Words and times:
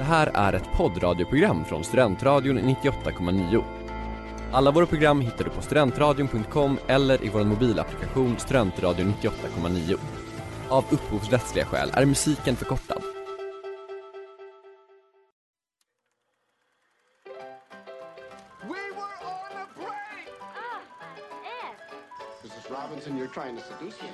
Det 0.00 0.04
här 0.04 0.30
är 0.34 0.52
ett 0.52 0.72
poddradioprogram 0.76 1.64
från 1.64 1.84
Studentradion 1.84 2.58
98,9. 2.58 3.64
Alla 4.52 4.70
våra 4.70 4.86
program 4.86 5.20
hittar 5.20 5.44
du 5.44 5.50
på 5.50 5.62
studentradion.com 5.62 6.78
eller 6.86 7.24
i 7.24 7.28
vår 7.28 7.44
mobilapplikation 7.44 8.38
Studentradion 8.38 9.14
98,9. 9.20 9.98
Av 10.68 10.84
upphovsrättsliga 10.90 11.64
skäl 11.64 11.90
är 11.94 12.04
musiken 12.04 12.56
förkortad. 12.56 13.02
Ah. 22.70 22.86
Robinson, 22.88 23.18
you're 23.18 23.34
trying 23.34 23.56
to 23.56 23.62
seduce 23.62 24.02
me. 24.02 24.08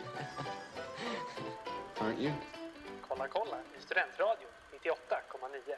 Aren't 2.07 2.21
you? 2.21 2.33
Kolla 3.09 3.29
kolla 3.29 3.57
i 3.79 3.83
Studentradion 3.83 4.56
98,9. 4.87 5.75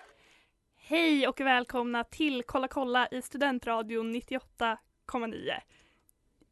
Hej 0.76 1.28
och 1.28 1.40
välkomna 1.40 2.04
till 2.04 2.42
Kolla 2.46 2.68
kolla 2.68 3.08
i 3.08 3.22
Studentradion 3.22 4.14
98,9. 4.14 5.36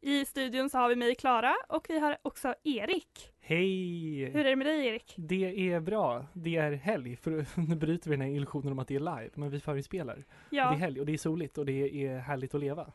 I 0.01 0.25
studion 0.25 0.69
så 0.69 0.77
har 0.77 0.89
vi 0.89 0.95
mig 0.95 1.15
Klara 1.15 1.55
och 1.69 1.85
vi 1.89 1.99
har 1.99 2.17
också 2.21 2.55
Erik. 2.63 3.33
Hej! 3.39 4.25
Hur 4.25 4.39
är 4.39 4.43
det 4.43 4.55
med 4.55 4.67
dig 4.67 4.87
Erik? 4.87 5.13
Det 5.17 5.71
är 5.71 5.79
bra. 5.79 6.25
Det 6.33 6.55
är 6.55 6.71
helg, 6.71 7.15
för 7.15 7.45
nu 7.69 7.75
bryter 7.75 8.09
vi 8.09 8.15
den 8.15 8.25
här 8.27 8.35
illusionen 8.35 8.71
om 8.71 8.79
att 8.79 8.87
det 8.87 8.95
är 8.95 8.99
live, 8.99 9.29
men 9.33 9.49
vi 9.49 9.59
förinspelar. 9.59 10.15
Det 10.49 10.57
är 10.57 10.61
Ja, 10.61 10.69
helg 10.69 10.99
och 10.99 11.05
det 11.05 11.13
är 11.13 11.17
soligt 11.17 11.57
och 11.57 11.65
det 11.65 12.05
är 12.05 12.17
härligt 12.17 12.53
att 12.55 12.61
leva. 12.61 12.91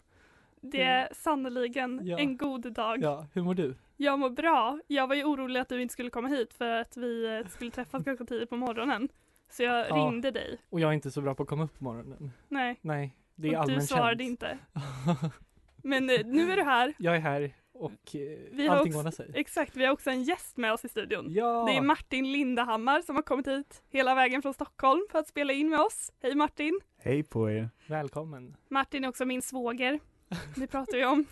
det 0.61 0.83
är 0.83 1.09
sannerligen 1.15 2.01
Ja. 2.05 2.19
en 2.19 2.37
god 2.37 2.73
dag. 2.73 3.03
Ja, 3.03 3.27
hur 3.33 3.43
mår 3.43 3.55
du? 3.55 3.75
Jag 3.97 4.19
mår 4.19 4.31
bra. 4.31 4.81
Jag 4.87 5.07
var 5.07 5.15
ju 5.15 5.25
orolig 5.25 5.61
att 5.61 5.69
du 5.69 5.83
inte 5.83 5.93
skulle 5.93 6.11
komma 6.11 6.29
hit 6.29 6.55
för 6.55 6.67
att 6.81 6.97
vi 6.97 7.39
eh, 7.39 7.49
skulle 7.49 7.71
träffas 7.71 8.05
ganska 8.05 8.25
tidigt 8.25 8.51
på 8.51 8.57
morgonen. 8.57 9.09
Så 9.53 9.63
jag 9.63 9.89
Ja. 9.91 9.95
ringde 9.95 10.31
dig. 10.31 10.59
Och 10.71 10.81
jag 10.81 10.89
är 10.89 10.93
inte 10.95 11.11
så 11.11 11.21
bra 11.21 11.35
på 11.35 11.43
att 11.43 11.49
komma 11.49 11.65
upp 11.65 11.79
på 11.79 11.85
morgonen. 11.85 12.33
Nej, 12.49 12.79
Nej, 12.83 13.17
det 13.35 13.49
är 13.49 13.51
och 13.51 13.67
du 13.67 13.73
allmänt 13.73 13.89
svarade 13.89 14.25
känt. 14.25 14.31
inte. 14.31 14.59
Men 15.83 16.11
eh, 16.11 16.27
nu 16.27 16.53
är 16.53 16.57
du 16.57 16.63
här. 16.63 16.95
jag 16.99 17.17
är 17.17 17.21
här 17.21 17.55
och 17.73 17.93
Vi 18.13 18.67
eh, 18.67 18.71
har 18.71 18.77
allting 18.77 18.93
också- 18.93 18.99
ordnar 18.99 19.11
sig. 19.11 19.31
Exakt, 19.35 19.77
vi 19.77 19.85
har 19.85 19.93
också 19.93 20.11
en 20.11 20.23
gäst 20.23 20.57
med 20.57 20.73
oss 20.73 20.85
i 20.85 20.89
studion. 20.89 21.27
Ja! 21.29 21.65
Det 21.69 21.77
är 21.77 21.81
Martin 21.83 22.33
Lindahammar 22.33 23.01
som 23.03 23.17
har 23.17 23.23
kommit 23.23 23.47
hit 23.47 23.83
hela 23.91 24.15
vägen 24.15 24.43
från 24.43 24.55
Stockholm 24.55 25.07
för 25.11 25.19
att 25.19 25.29
spela 25.29 25.53
in 25.53 25.71
med 25.71 25.81
oss. 25.81 26.13
Hej 26.23 26.35
Martin! 26.35 26.81
Hej 26.99 27.23
på 27.23 27.51
er! 27.51 27.71
Välkommen. 27.87 28.57
Martin 28.69 29.05
är 29.05 29.09
också 29.09 29.25
min 29.25 29.43
svåger. 29.43 30.01
Det 30.57 30.67
pratade 30.67 30.99
vi 30.99 31.05
om 31.05 31.25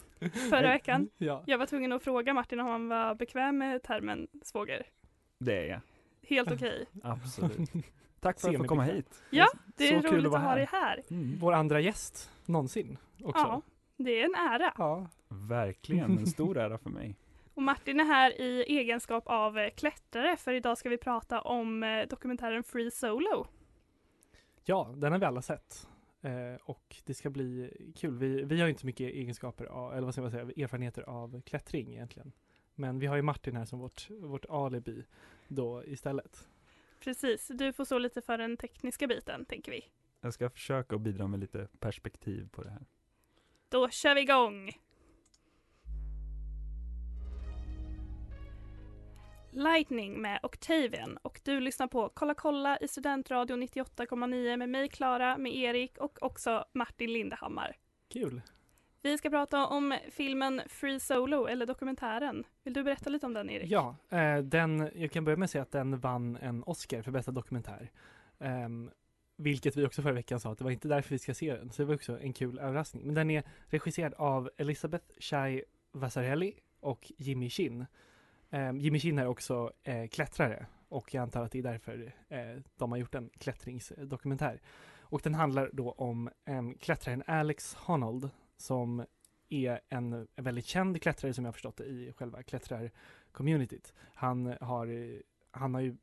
förra 0.50 0.68
veckan. 0.68 1.08
Ja. 1.18 1.42
Jag 1.46 1.58
var 1.58 1.66
tvungen 1.66 1.92
att 1.92 2.02
fråga 2.02 2.34
Martin 2.34 2.60
om 2.60 2.66
han 2.66 2.88
var 2.88 3.14
bekväm 3.14 3.58
med 3.58 3.82
termen 3.82 4.28
svåger. 4.42 4.86
Det 5.38 5.56
är 5.58 5.64
jag, 5.68 5.80
Helt 6.28 6.52
okej. 6.52 6.86
absolut. 7.02 7.70
Tack 8.20 8.40
för 8.40 8.48
att 8.48 8.52
få 8.52 8.58
Semibekväm. 8.58 8.68
komma 8.68 8.82
hit. 8.82 9.22
Ja, 9.30 9.48
det 9.76 9.88
Så 9.88 9.94
är 9.94 10.02
kul 10.02 10.10
roligt 10.10 10.18
att 10.20 10.26
att, 10.26 10.32
vara 10.32 10.42
ha 10.42 10.54
dig 10.54 10.68
här. 10.72 11.02
Mm. 11.10 11.38
Vår 11.40 11.52
andra 11.52 11.80
gäst 11.80 12.30
någonsin 12.46 12.98
också. 13.22 13.40
Ja, 13.40 13.62
det 13.96 14.20
är 14.20 14.24
en 14.24 14.34
ära. 14.34 14.72
Ja. 14.78 15.06
Verkligen, 15.28 16.18
en 16.18 16.26
stor 16.26 16.58
ära 16.58 16.78
för 16.78 16.90
mig. 16.90 17.16
Och 17.54 17.62
Martin 17.62 18.00
är 18.00 18.04
här 18.04 18.40
i 18.40 18.62
egenskap 18.62 19.24
av 19.26 19.58
eh, 19.58 19.70
klättrare 19.70 20.36
för 20.36 20.52
idag 20.52 20.78
ska 20.78 20.88
vi 20.88 20.98
prata 20.98 21.40
om 21.40 21.82
eh, 21.82 22.08
dokumentären 22.08 22.62
Free 22.62 22.90
Solo. 22.90 23.46
Ja, 24.64 24.94
den 24.96 25.12
har 25.12 25.18
vi 25.18 25.26
alla 25.26 25.42
sett. 25.42 25.88
Eh, 26.20 26.60
och 26.62 26.96
det 27.04 27.14
ska 27.14 27.30
bli 27.30 27.72
kul. 27.96 28.18
Vi, 28.18 28.42
vi 28.42 28.60
har 28.60 28.68
inte 28.68 28.80
så 28.80 28.86
mycket 28.86 29.10
egenskaper, 29.10 29.64
av, 29.64 29.92
eller 29.92 30.04
vad 30.04 30.14
ska 30.14 30.22
man 30.22 30.30
säga, 30.30 30.42
erfarenheter 30.42 31.02
av 31.02 31.40
klättring 31.40 31.92
egentligen. 31.92 32.32
Men 32.74 32.98
vi 32.98 33.06
har 33.06 33.16
ju 33.16 33.22
Martin 33.22 33.56
här 33.56 33.64
som 33.64 33.78
vårt, 33.78 34.10
vårt 34.10 34.44
alibi 34.48 35.04
då 35.48 35.84
istället. 35.84 36.48
Precis, 37.00 37.48
du 37.48 37.72
får 37.72 37.84
stå 37.84 37.98
lite 37.98 38.22
för 38.22 38.38
den 38.38 38.56
tekniska 38.56 39.06
biten 39.06 39.44
tänker 39.44 39.72
vi. 39.72 39.84
Jag 40.20 40.34
ska 40.34 40.50
försöka 40.50 40.96
att 40.96 41.02
bidra 41.02 41.26
med 41.26 41.40
lite 41.40 41.68
perspektiv 41.78 42.48
på 42.52 42.62
det 42.62 42.70
här. 42.70 42.86
Då 43.68 43.88
kör 43.88 44.14
vi 44.14 44.20
igång! 44.20 44.72
Lightning 49.52 50.22
med 50.22 50.40
Octavian 50.42 51.16
och 51.22 51.40
du 51.44 51.60
lyssnar 51.60 51.86
på 51.86 52.10
Kolla 52.14 52.34
kolla 52.34 52.78
i 52.78 52.88
Studentradion 52.88 53.62
98,9 53.62 54.56
med 54.56 54.68
mig 54.68 54.88
Klara, 54.88 55.38
med 55.38 55.54
Erik 55.54 55.98
och 55.98 56.22
också 56.22 56.64
Martin 56.72 57.12
Lindehammar. 57.12 57.76
Kul! 58.08 58.42
Vi 59.02 59.18
ska 59.18 59.30
prata 59.30 59.66
om 59.66 59.98
filmen 60.10 60.62
Free 60.68 61.00
Solo 61.00 61.46
eller 61.46 61.66
dokumentären. 61.66 62.44
Vill 62.64 62.74
du 62.74 62.82
berätta 62.82 63.10
lite 63.10 63.26
om 63.26 63.34
den 63.34 63.50
Erik? 63.50 63.70
Ja, 63.70 63.96
eh, 64.10 64.38
den, 64.38 64.90
jag 64.94 65.10
kan 65.10 65.24
börja 65.24 65.36
med 65.36 65.44
att 65.44 65.50
säga 65.50 65.62
att 65.62 65.72
den 65.72 65.98
vann 65.98 66.36
en 66.36 66.62
Oscar 66.62 67.02
för 67.02 67.10
bästa 67.10 67.32
dokumentär. 67.32 67.90
Eh, 68.38 68.68
vilket 69.36 69.76
vi 69.76 69.86
också 69.86 70.02
förra 70.02 70.12
veckan 70.12 70.40
sa 70.40 70.52
att 70.52 70.58
det 70.58 70.64
var 70.64 70.70
inte 70.70 70.88
därför 70.88 71.10
vi 71.10 71.18
ska 71.18 71.34
se 71.34 71.56
den, 71.56 71.70
så 71.70 71.82
det 71.82 71.86
var 71.86 71.94
också 71.94 72.20
en 72.20 72.32
kul 72.32 72.58
överraskning. 72.58 73.06
Men 73.06 73.14
den 73.14 73.30
är 73.30 73.42
regisserad 73.66 74.14
av 74.14 74.50
Elisabeth 74.56 75.04
Chai 75.18 75.64
Vasarelli 75.92 76.54
och 76.80 77.12
Jimmy 77.16 77.50
Chin. 77.50 77.86
Eh, 78.50 78.72
Jimmy 78.72 78.98
Chin 78.98 79.18
är 79.18 79.26
också 79.26 79.72
eh, 79.82 80.08
klättrare 80.08 80.66
och 80.88 81.14
jag 81.14 81.22
antar 81.22 81.44
att 81.44 81.52
det 81.52 81.58
är 81.58 81.62
därför 81.62 82.12
eh, 82.28 82.62
de 82.76 82.92
har 82.92 82.98
gjort 82.98 83.14
en 83.14 83.30
klättringsdokumentär. 83.38 84.60
Och 85.00 85.20
den 85.24 85.34
handlar 85.34 85.70
då 85.72 85.92
om 85.92 86.30
eh, 86.44 86.62
klättraren 86.80 87.22
Alex 87.26 87.74
Honnold 87.74 88.30
som 88.60 89.04
är 89.48 89.80
en, 89.88 90.12
en 90.12 90.44
väldigt 90.44 90.66
känd 90.66 91.02
klättrare 91.02 91.34
som 91.34 91.44
jag 91.44 91.54
förstått 91.54 91.76
det 91.76 91.84
i 91.84 92.12
själva 92.12 92.42
klättrar-communityt. 92.42 93.92
Han 94.14 94.56
har, 94.60 95.16
han 95.50 95.74
har 95.74 95.80
ju 95.80 95.96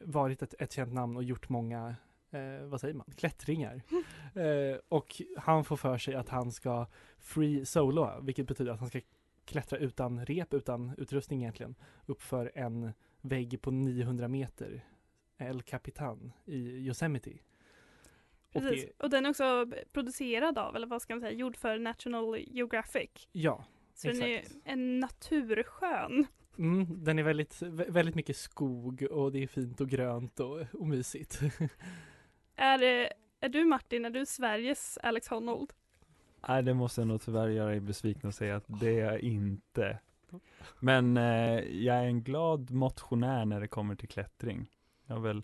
varit 0.00 0.42
ett, 0.42 0.54
ett 0.58 0.72
känt 0.72 0.92
namn 0.92 1.16
och 1.16 1.24
gjort 1.24 1.48
många, 1.48 1.96
eh, 2.30 2.64
vad 2.64 2.80
säger 2.80 2.94
man, 2.94 3.12
klättringar. 3.16 3.82
eh, 4.34 4.78
och 4.88 5.22
han 5.36 5.64
får 5.64 5.76
för 5.76 5.98
sig 5.98 6.14
att 6.14 6.28
han 6.28 6.52
ska 6.52 6.86
free 7.18 7.66
solo, 7.66 8.20
vilket 8.22 8.46
betyder 8.46 8.72
att 8.72 8.80
han 8.80 8.88
ska 8.88 9.00
klättra 9.44 9.78
utan 9.78 10.26
rep, 10.26 10.54
utan 10.54 10.94
utrustning 10.98 11.42
egentligen, 11.42 11.74
uppför 12.06 12.52
en 12.54 12.92
vägg 13.20 13.62
på 13.62 13.70
900 13.70 14.28
meter, 14.28 14.84
El 15.38 15.62
Capitan 15.62 16.32
i 16.44 16.58
Yosemite. 16.58 17.38
Och 18.52 18.62
Precis. 18.62 18.84
det, 18.84 19.04
Och 19.04 19.10
den 19.10 19.26
är 19.26 19.30
också 19.30 19.66
producerad 19.92 20.58
av, 20.58 20.76
eller 20.76 20.86
vad 20.86 21.02
ska 21.02 21.14
man 21.14 21.20
säga, 21.20 21.32
gjord 21.32 21.56
för 21.56 21.78
National 21.78 22.38
Geographic. 22.38 23.10
ja, 23.32 23.64
Så 23.94 24.08
den 24.08 24.22
är 24.22 24.38
Exakt. 24.38 24.56
en 24.64 25.00
naturskön. 25.00 26.26
Mm, 26.58 27.04
den 27.04 27.18
är 27.18 27.22
väldigt, 27.22 27.54
vä- 27.62 27.90
väldigt 27.90 28.14
mycket 28.14 28.36
skog 28.36 29.02
och 29.10 29.32
det 29.32 29.42
är 29.42 29.46
fint 29.46 29.80
och 29.80 29.88
grönt 29.88 30.40
och, 30.40 30.60
och 30.72 30.86
mysigt. 30.86 31.40
Är, 32.56 32.78
det- 32.78 33.12
är 33.40 33.48
du 33.48 33.64
Martin, 33.64 34.04
är 34.04 34.10
du 34.10 34.26
Sveriges 34.26 34.98
Alex 35.02 35.28
Honnold? 35.28 35.72
Nej, 36.48 36.62
det 36.62 36.74
måste 36.74 37.00
jag 37.00 37.08
nog 37.08 37.22
tyvärr 37.22 37.48
göra 37.48 37.70
dig 37.70 37.80
besviken 37.80 38.28
och 38.28 38.34
säga 38.34 38.56
att 38.56 38.64
det 38.66 39.00
är 39.00 39.04
jag 39.12 39.20
inte. 39.20 39.98
Men 40.80 41.16
eh, 41.16 41.58
jag 41.84 41.96
är 41.96 42.04
en 42.04 42.22
glad 42.22 42.70
motionär 42.70 43.44
när 43.44 43.60
det 43.60 43.68
kommer 43.68 43.94
till 43.94 44.08
klättring. 44.08 44.70
Jag 45.06 45.14
har 45.14 45.22
väl 45.22 45.42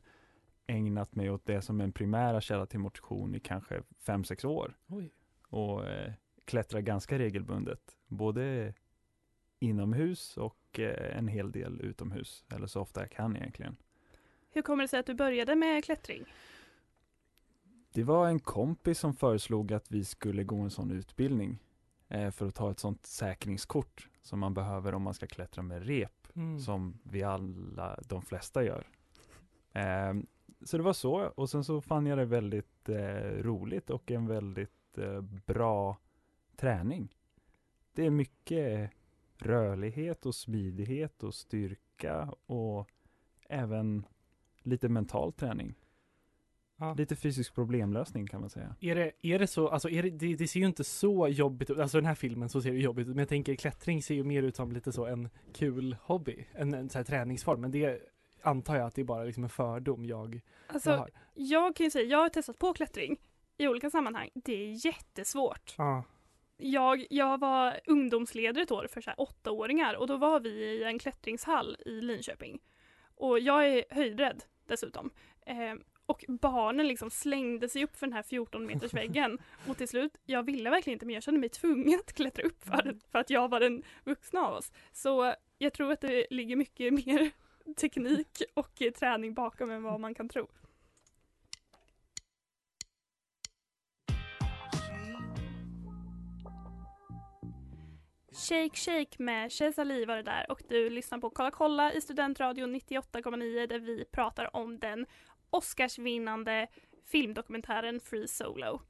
ägnat 0.69 1.15
mig 1.15 1.31
åt 1.31 1.47
det 1.47 1.62
som 1.62 1.81
en 1.81 1.93
primära 1.93 2.41
källa 2.41 2.67
till 2.67 2.79
motion 2.79 3.34
i 3.34 3.41
kanske 3.41 3.83
5-6 4.05 4.47
år. 4.47 4.77
Oj. 4.87 5.11
och 5.49 5.87
eh, 5.87 6.12
klättrar 6.45 6.81
ganska 6.81 7.19
regelbundet. 7.19 7.97
Både 8.06 8.75
inomhus 9.59 10.37
och 10.37 10.79
eh, 10.79 11.19
en 11.19 11.29
hel 11.29 11.53
del 11.53 11.81
utomhus. 11.81 12.45
Eller 12.49 12.67
så 12.67 12.81
ofta 12.81 13.01
jag 13.01 13.11
kan 13.11 13.37
egentligen. 13.37 13.77
Hur 14.51 14.62
kommer 14.62 14.84
det 14.84 14.89
sig 14.89 15.01
att 15.01 15.06
du 15.06 15.15
började 15.15 15.55
med 15.55 15.84
klättring? 15.84 16.25
Det 17.93 18.05
var 18.05 18.29
en 18.29 18.41
kompis 18.41 18.99
som 18.99 19.15
föreslog 19.15 19.73
att 19.73 19.91
vi 19.91 20.05
skulle 20.05 20.45
gå 20.45 20.56
en 20.56 20.71
sån 20.71 20.91
utbildning. 20.91 21.59
Eh, 22.09 22.31
för 22.31 22.47
att 22.47 22.55
ta 22.55 22.71
ett 22.71 22.79
sånt 22.79 23.06
säkringskort 23.06 24.09
som 24.23 24.39
man 24.39 24.55
behöver 24.55 24.95
om 24.95 25.03
man 25.03 25.15
ska 25.15 25.27
klättra 25.27 25.62
med 25.62 25.87
rep. 25.87 26.37
Mm. 26.37 26.61
Som 26.61 26.99
vi 27.03 27.23
alla, 27.23 28.00
de 28.09 28.23
flesta 28.23 28.65
gör. 28.65 28.87
Så 30.64 30.76
det 30.76 30.82
var 30.82 30.92
så. 30.92 31.32
Och 31.34 31.50
sen 31.50 31.64
så 31.64 31.80
fann 31.80 32.06
jag 32.06 32.19
det 32.19 32.25
väldigt 32.25 32.88
eh, 32.88 33.43
roligt 33.43 33.90
och 33.90 34.10
en 34.10 34.26
väldigt 34.26 34.99
eh, 34.99 35.20
bra 35.46 35.96
träning. 36.56 37.14
Det 37.93 38.06
är 38.06 38.10
mycket 38.10 38.90
rörlighet 39.38 40.26
och 40.26 40.34
smidighet 40.34 41.22
och 41.22 41.34
styrka 41.34 42.34
och 42.46 42.90
även 43.49 44.06
lite 44.62 44.88
mental 44.88 45.32
träning. 45.32 45.75
Ja. 46.76 46.94
Lite 46.94 47.16
fysisk 47.16 47.54
problemlösning 47.54 48.26
kan 48.26 48.40
man 48.40 48.50
säga. 48.50 48.76
Är 48.81 48.94
det, 48.94 49.12
är 49.22 49.38
det 49.38 49.46
så, 49.46 49.69
alltså 49.69 49.90
är 49.90 50.02
det, 50.02 50.11
det, 50.11 50.37
det 50.37 50.49
ser 50.49 50.61
ju 50.61 50.66
inte 50.66 50.84
så 50.84 51.28
jobbigt 51.28 51.70
ut, 51.70 51.78
alltså 51.78 51.99
den 51.99 52.06
här 52.06 52.14
filmen 52.14 52.49
så 52.49 52.62
ser 52.62 52.72
det 52.72 52.78
jobbigt 52.78 53.08
ut, 53.08 53.14
men 53.14 53.19
jag 53.19 53.28
tänker 53.28 53.54
klättring 53.54 54.02
ser 54.02 54.14
ju 54.14 54.25
mer 54.25 54.43
ut 54.43 54.56
som 54.56 54.72
lite 54.72 54.93
så 54.93 55.06
en 55.06 55.28
kul 55.52 55.96
hobby, 56.02 56.46
en, 56.52 56.75
en 56.75 56.88
så 56.88 56.99
här 56.99 57.04
träningsform, 57.04 57.61
men 57.61 57.70
det 57.70 58.00
antar 58.43 58.76
jag 58.76 58.87
att 58.87 58.94
det 58.94 59.00
är 59.00 59.05
bara 59.05 59.25
liksom 59.25 59.43
en 59.44 59.50
fördom 59.50 60.05
jag, 60.05 60.40
Alltså, 60.67 60.90
jag 60.90 60.99
har. 60.99 61.11
jag 61.35 61.76
kan 61.76 61.85
ju 61.85 61.90
säga, 61.90 62.05
jag 62.05 62.19
har 62.19 62.29
testat 62.29 62.58
på 62.58 62.73
klättring 62.73 63.17
i 63.56 63.69
olika 63.69 63.90
sammanhang. 63.90 64.31
Det 64.35 64.52
är 64.52 64.87
jättesvårt. 64.87 65.75
Ja. 65.79 66.05
Jag, 66.56 67.06
jag 67.11 67.40
var 67.40 67.81
ungdomsledare 67.87 68.62
ett 68.62 68.70
år 68.70 68.87
för 68.90 69.00
så 69.00 69.11
här 69.11 69.20
åttaåringar 69.20 69.94
och 69.94 70.06
då 70.06 70.17
var 70.17 70.40
vi 70.40 70.50
i 70.50 70.85
en 70.85 70.99
klättringshall 70.99 71.76
i 71.87 72.00
Linköping. 72.00 72.61
Och 73.14 73.38
jag 73.40 73.69
är 73.69 73.85
höjdrädd 73.90 74.44
dessutom. 74.67 75.11
Eh, 75.46 75.75
Och 76.06 76.25
barnen 76.29 76.88
liksom 76.88 77.11
slängde 77.11 77.69
sig 77.69 77.85
upp 77.85 77.96
för 77.96 78.06
den 78.06 78.12
här 78.12 78.23
14 78.23 78.67
meters 78.67 78.94
väggen. 78.94 79.38
Och 79.69 79.76
till 79.76 79.88
slut, 79.88 80.17
jag 80.26 80.43
ville 80.43 80.70
verkligen 80.70 80.94
inte 80.94 81.06
men 81.06 81.14
jag 81.14 81.23
kände 81.23 81.40
mig 81.40 81.49
tvungen 81.49 82.00
att 82.06 82.12
klättra 82.12 82.43
upp 82.44 82.64
för, 82.64 82.96
för 83.12 83.19
att 83.19 83.31
jag 83.31 83.49
var 83.49 83.61
den 83.61 83.82
vuxna 84.05 84.40
av 84.40 84.55
oss. 84.55 84.73
Så 84.93 85.35
jag 85.58 85.73
tror 85.73 85.93
att 85.93 86.00
det 86.00 86.26
ligger 86.31 86.56
mycket 86.56 86.93
mer 86.94 87.31
teknik 87.76 88.43
och 88.55 88.82
träning 88.99 89.35
bakom 89.35 89.70
än 89.70 89.82
vad 89.82 90.00
man 90.00 90.15
kan 90.15 90.29
tro. 90.29 90.49
Shake 98.49 98.76
Shake 98.76 99.23
med 99.23 99.53
Shazali 99.53 100.05
var 100.05 100.17
det 100.17 100.23
där 100.23 100.50
och 100.50 100.62
du 100.69 100.91
lyssnar 100.91 101.19
på 101.19 101.31
Kolla 101.31 101.50
kolla 101.50 101.93
i 101.93 102.00
Studentradion 102.00 102.75
98,9 102.75 103.67
där 103.67 103.79
vi 103.79 104.05
pratar 104.05 104.56
om 104.56 104.79
den 104.79 105.06
Oscarsvinnande 105.50 106.67
filmdokumentären 107.05 108.00
Free 108.00 108.29
Solo. 108.29 108.81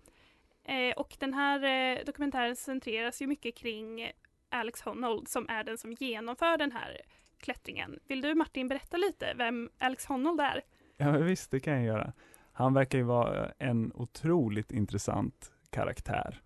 Eh, 0.64 0.96
och 0.96 1.16
den 1.18 1.34
här 1.34 1.64
eh, 1.64 2.04
dokumentären 2.04 2.56
centreras 2.56 3.22
ju 3.22 3.26
mycket 3.26 3.56
kring 3.56 4.12
Alex 4.48 4.80
Honnold 4.80 5.28
som 5.28 5.48
är 5.48 5.64
den 5.64 5.78
som 5.78 5.92
genomför 5.92 6.56
den 6.56 6.72
här 6.72 7.00
klättringen. 7.40 7.98
Vill 8.06 8.20
du 8.20 8.34
Martin 8.34 8.68
berätta 8.68 8.96
lite 8.96 9.34
vem 9.36 9.70
Alex 9.78 10.06
Honnold 10.06 10.40
är? 10.40 10.62
Ja, 10.96 11.10
visst, 11.10 11.50
det 11.50 11.60
kan 11.60 11.74
jag 11.74 11.84
göra. 11.84 12.12
Han 12.52 12.74
verkar 12.74 12.98
ju 12.98 13.04
vara 13.04 13.52
en 13.58 13.92
otroligt 13.94 14.72
intressant 14.72 15.52
karaktär 15.70 16.40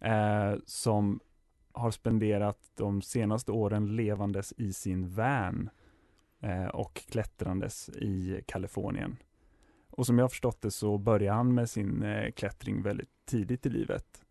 eh, 0.00 0.54
som 0.64 1.20
har 1.72 1.90
spenderat 1.90 2.70
de 2.74 3.02
senaste 3.02 3.52
åren 3.52 3.96
levandes 3.96 4.52
i 4.56 4.72
sin 4.72 5.08
van 5.08 5.70
eh, 6.40 6.66
och 6.66 6.94
klättrandes 6.94 7.88
i 7.88 8.42
Kalifornien. 8.46 9.16
Och 9.90 10.06
som 10.06 10.18
jag 10.18 10.24
har 10.24 10.28
förstått 10.28 10.60
det 10.60 10.70
så 10.70 10.98
började 10.98 11.36
han 11.36 11.54
med 11.54 11.70
sin 11.70 12.02
eh, 12.02 12.30
klättring 12.30 12.82
väldigt 12.82 13.10
tidigt 13.24 13.66
i 13.66 13.68
livet 13.68 14.24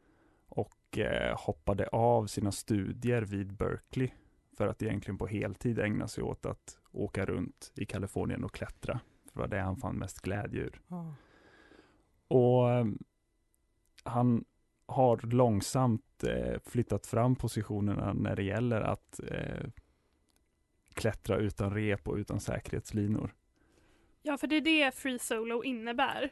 och 0.48 0.98
eh, 0.98 1.38
hoppade 1.38 1.88
av 1.88 2.28
sina 2.28 2.52
studier 2.52 3.22
vid 3.22 3.54
Berkeley 3.54 4.10
för 4.58 4.68
att 4.68 4.82
egentligen 4.82 5.18
på 5.18 5.28
heltid 5.28 5.80
ägna 5.80 6.08
sig 6.08 6.24
åt 6.24 6.46
att 6.46 6.80
åka 6.92 7.26
runt 7.26 7.72
i 7.76 7.86
Kalifornien 7.86 8.44
och 8.44 8.54
klättra. 8.54 9.00
För 9.26 9.34
det 9.34 9.40
var 9.40 9.48
det 9.48 9.60
han 9.60 9.78
fann 9.78 9.96
mest 9.96 10.22
glädje 10.22 10.62
ur. 10.62 10.82
Ja. 10.88 11.16
Och 12.28 12.72
eh, 12.72 12.86
han 14.04 14.46
har 14.86 15.18
långsamt 15.18 16.24
eh, 16.24 16.60
flyttat 16.66 17.08
fram 17.08 17.36
positionerna 17.36 18.14
när 18.14 18.36
det 18.36 18.44
gäller 18.44 18.82
att 18.82 19.20
eh, 19.28 19.70
klättra 20.94 21.38
utan 21.38 21.74
rep 21.74 22.08
och 22.08 22.16
utan 22.16 22.40
säkerhetslinor. 22.40 23.36
Ja, 24.22 24.38
för 24.38 24.48
det 24.48 24.56
är 24.56 24.62
det 24.62 24.96
Free 24.96 25.20
Solo 25.20 25.64
innebär. 25.64 26.32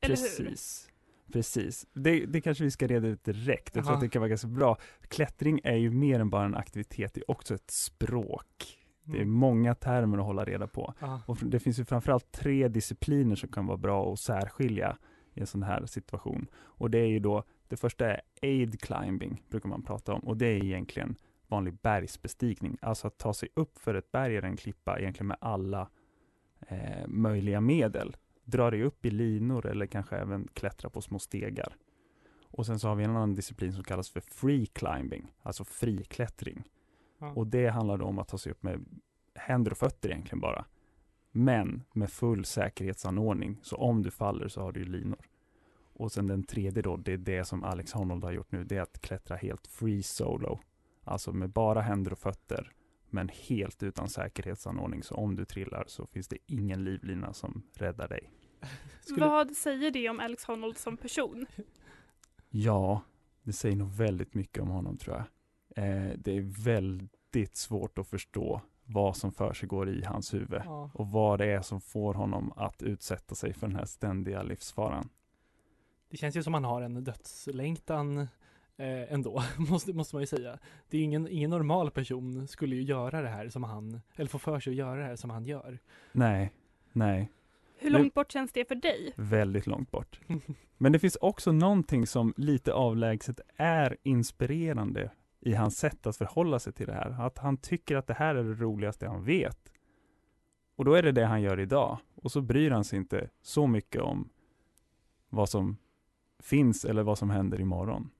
Eller 0.00 0.16
hur? 0.16 0.44
Precis. 0.44 0.91
Precis. 1.32 1.86
Det, 1.92 2.26
det 2.26 2.40
kanske 2.40 2.64
vi 2.64 2.70
ska 2.70 2.86
reda 2.86 3.08
ut 3.08 3.24
direkt. 3.24 3.76
Jag 3.76 3.84
tror 3.84 3.94
att 3.94 4.00
det 4.00 4.08
kan 4.08 4.20
vara 4.20 4.28
ganska 4.28 4.48
bra. 4.48 4.76
Klättring 5.08 5.60
är 5.64 5.76
ju 5.76 5.90
mer 5.90 6.20
än 6.20 6.30
bara 6.30 6.44
en 6.44 6.54
aktivitet, 6.54 7.14
det 7.14 7.20
är 7.20 7.30
också 7.30 7.54
ett 7.54 7.70
språk. 7.70 8.78
Det 9.04 9.16
är 9.16 9.22
Mm. 9.22 9.30
många 9.34 9.74
termer 9.74 10.18
att 10.18 10.24
hålla 10.24 10.44
reda 10.44 10.66
på. 10.66 10.94
Och 11.26 11.38
det 11.42 11.60
finns 11.60 11.78
ju 11.80 11.84
framförallt 11.84 12.32
tre 12.32 12.68
discipliner 12.68 13.36
som 13.36 13.48
kan 13.48 13.66
vara 13.66 13.76
bra 13.76 14.12
att 14.12 14.20
särskilja 14.20 14.96
i 15.34 15.40
en 15.40 15.46
sån 15.46 15.62
här 15.62 15.86
situation. 15.86 16.46
Och 16.54 16.90
det 16.90 16.98
är 16.98 17.06
ju 17.06 17.18
då, 17.18 17.42
det 17.68 17.76
första 17.76 18.10
är 18.10 18.20
aid 18.42 18.80
climbing, 18.80 19.42
brukar 19.50 19.68
man 19.68 19.82
prata 19.82 20.12
om. 20.12 20.20
Och 20.20 20.36
det 20.36 20.46
är 20.46 20.64
egentligen 20.64 21.16
vanlig 21.48 21.74
bergsbestigning. 21.82 22.78
Alltså 22.82 23.06
att 23.06 23.18
ta 23.18 23.34
sig 23.34 23.48
upp 23.54 23.78
för 23.78 23.94
ett 23.94 24.12
berg 24.12 24.36
eller 24.36 24.48
en 24.48 24.56
klippa 24.56 24.98
egentligen 25.00 25.26
med 25.26 25.36
alla 25.40 25.88
eh, 26.68 27.06
möjliga 27.08 27.60
medel. 27.60 28.16
Dra 28.44 28.70
dig 28.70 28.82
upp 28.82 29.06
i 29.06 29.10
linor 29.10 29.66
eller 29.66 29.86
kanske 29.86 30.16
även 30.16 30.48
klättra 30.54 30.90
på 30.90 31.00
små 31.00 31.18
stegar. 31.18 31.76
Och 32.44 32.66
sen 32.66 32.78
så 32.78 32.88
har 32.88 32.94
vi 32.94 33.04
en 33.04 33.10
annan 33.10 33.34
disciplin 33.34 33.72
som 33.72 33.84
kallas 33.84 34.10
för 34.10 34.20
free 34.20 34.66
climbing, 34.66 35.32
alltså 35.42 35.64
friklättring. 35.64 36.64
Ja. 37.18 37.32
Och 37.32 37.46
det 37.46 37.68
handlar 37.68 37.98
då 37.98 38.04
om 38.04 38.18
att 38.18 38.28
ta 38.28 38.38
sig 38.38 38.52
upp 38.52 38.62
med 38.62 38.84
händer 39.34 39.70
och 39.70 39.78
fötter 39.78 40.08
egentligen 40.08 40.40
bara. 40.40 40.64
Men 41.30 41.82
med 41.92 42.10
full 42.10 42.44
säkerhetsanordning. 42.44 43.58
Så 43.62 43.76
om 43.76 44.02
du 44.02 44.10
faller 44.10 44.48
så 44.48 44.60
har 44.60 44.72
du 44.72 44.84
linor. 44.84 45.28
Och 45.94 46.12
sen 46.12 46.26
den 46.26 46.42
tredje 46.42 46.82
då, 46.82 46.96
det 46.96 47.12
är 47.12 47.16
det 47.16 47.44
som 47.44 47.64
Alex 47.64 47.92
Honnold 47.92 48.24
har 48.24 48.32
gjort 48.32 48.52
nu. 48.52 48.64
Det 48.64 48.76
är 48.76 48.82
att 48.82 49.00
klättra 49.00 49.36
helt 49.36 49.66
free 49.66 50.02
solo. 50.02 50.60
Alltså 51.04 51.32
med 51.32 51.50
bara 51.50 51.80
händer 51.80 52.12
och 52.12 52.18
fötter. 52.18 52.72
Men 53.12 53.28
helt 53.48 53.82
utan 53.82 54.08
säkerhetsanordning. 54.08 55.02
Så 55.02 55.14
om 55.14 55.36
du 55.36 55.44
trillar 55.44 55.84
så 55.86 56.06
finns 56.06 56.28
det 56.28 56.38
ingen 56.46 56.84
livlina 56.84 57.32
som 57.32 57.62
räddar 57.74 58.08
dig. 58.08 58.30
Skulle- 59.00 59.26
Vad 59.26 59.50
säger 59.56 59.90
det 59.90 60.08
om 60.08 60.20
Alex 60.20 60.44
Honnold 60.44 60.78
som 60.78 60.96
person? 60.96 61.46
Ja, 62.50 63.00
det 63.42 63.52
säger 63.52 63.76
nog 63.76 63.90
väldigt 63.94 64.34
mycket 64.34 64.62
om 64.62 64.68
honom 64.68 64.96
tror 64.98 65.16
jag. 65.16 65.24
Eh, 65.84 66.12
det 66.18 66.36
är 66.36 66.64
väldigt 66.64 67.56
svårt 67.56 67.98
att 67.98 68.06
förstå 68.08 68.60
vad 68.84 69.16
som 69.16 69.32
för 69.32 69.52
sig 69.54 69.68
går 69.68 69.88
i 69.88 70.04
hans 70.04 70.34
huvud 70.34 70.62
Ja. 70.64 70.90
och 70.94 71.08
vad 71.08 71.38
det 71.38 71.46
är 71.46 71.62
som 71.62 71.80
får 71.80 72.14
honom 72.14 72.52
att 72.56 72.82
utsätta 72.82 73.34
sig 73.34 73.52
för 73.52 73.66
den 73.66 73.76
här 73.76 73.84
ständiga 73.84 74.42
livsfaran. 74.42 75.08
Det 76.08 76.16
känns 76.16 76.36
ju 76.36 76.42
som 76.42 76.54
han 76.54 76.64
har 76.64 76.82
en 76.82 77.04
dödslängtan 77.04 78.26
eh, 78.76 79.12
ändå, 79.12 79.42
måste, 79.58 79.92
måste 79.92 80.16
man 80.16 80.22
ju 80.22 80.26
säga. 80.26 80.58
Det 80.88 80.98
är 80.98 81.02
ingen, 81.02 81.28
ingen 81.28 81.50
normal 81.50 81.90
person 81.90 82.48
skulle 82.48 82.76
ju 82.76 82.82
göra 82.82 83.22
det 83.22 83.28
här 83.28 83.48
som 83.48 83.64
han, 83.64 84.00
eller 84.16 84.28
få 84.28 84.38
för 84.38 84.60
sig 84.60 84.70
att 84.70 84.76
göra 84.76 85.00
det 85.00 85.06
här 85.06 85.16
som 85.16 85.30
han 85.30 85.44
gör. 85.44 85.78
Nej, 86.12 86.52
nej, 86.92 87.32
Hur 87.78 87.90
långt 87.90 88.14
bort 88.14 88.32
känns 88.32 88.52
det 88.52 88.68
för 88.68 88.74
dig? 88.74 89.12
väldigt 89.16 89.66
långt 89.66 89.90
bort. 89.90 90.20
Men 90.78 90.92
det 90.92 90.98
finns 90.98 91.16
också 91.20 91.52
någonting 91.52 92.06
som 92.06 92.34
lite 92.36 92.72
avlägset 92.72 93.40
är 93.56 93.96
inspirerande 94.02 95.10
i 95.40 95.54
hans 95.54 95.78
sätt 95.78 96.06
att 96.06 96.16
förhålla 96.16 96.58
sig 96.58 96.72
till 96.72 96.86
det 96.86 96.92
här. 96.92 97.26
Att 97.26 97.38
han 97.38 97.56
tycker 97.56 97.96
att 97.96 98.06
det 98.06 98.14
här 98.14 98.34
är 98.34 98.44
det 98.44 98.54
roligaste 98.54 99.06
han 99.08 99.24
vet. 99.24 99.72
Och 100.76 100.84
då 100.84 100.94
är 100.94 101.02
det 101.02 101.12
det 101.12 101.24
han 101.24 101.42
gör 101.42 101.60
idag. 101.60 101.98
Och 102.14 102.32
så 102.32 102.40
bryr 102.40 102.70
han 102.70 102.84
sig 102.84 102.98
inte 102.98 103.30
så 103.42 103.66
mycket 103.66 104.02
om 104.02 104.28
vad 105.28 105.48
som 105.48 105.76
finns 106.42 106.84
eller 106.84 107.02
vad 107.02 107.18
som 107.18 107.30
händer 107.30 107.60
imorgon. 107.60 108.10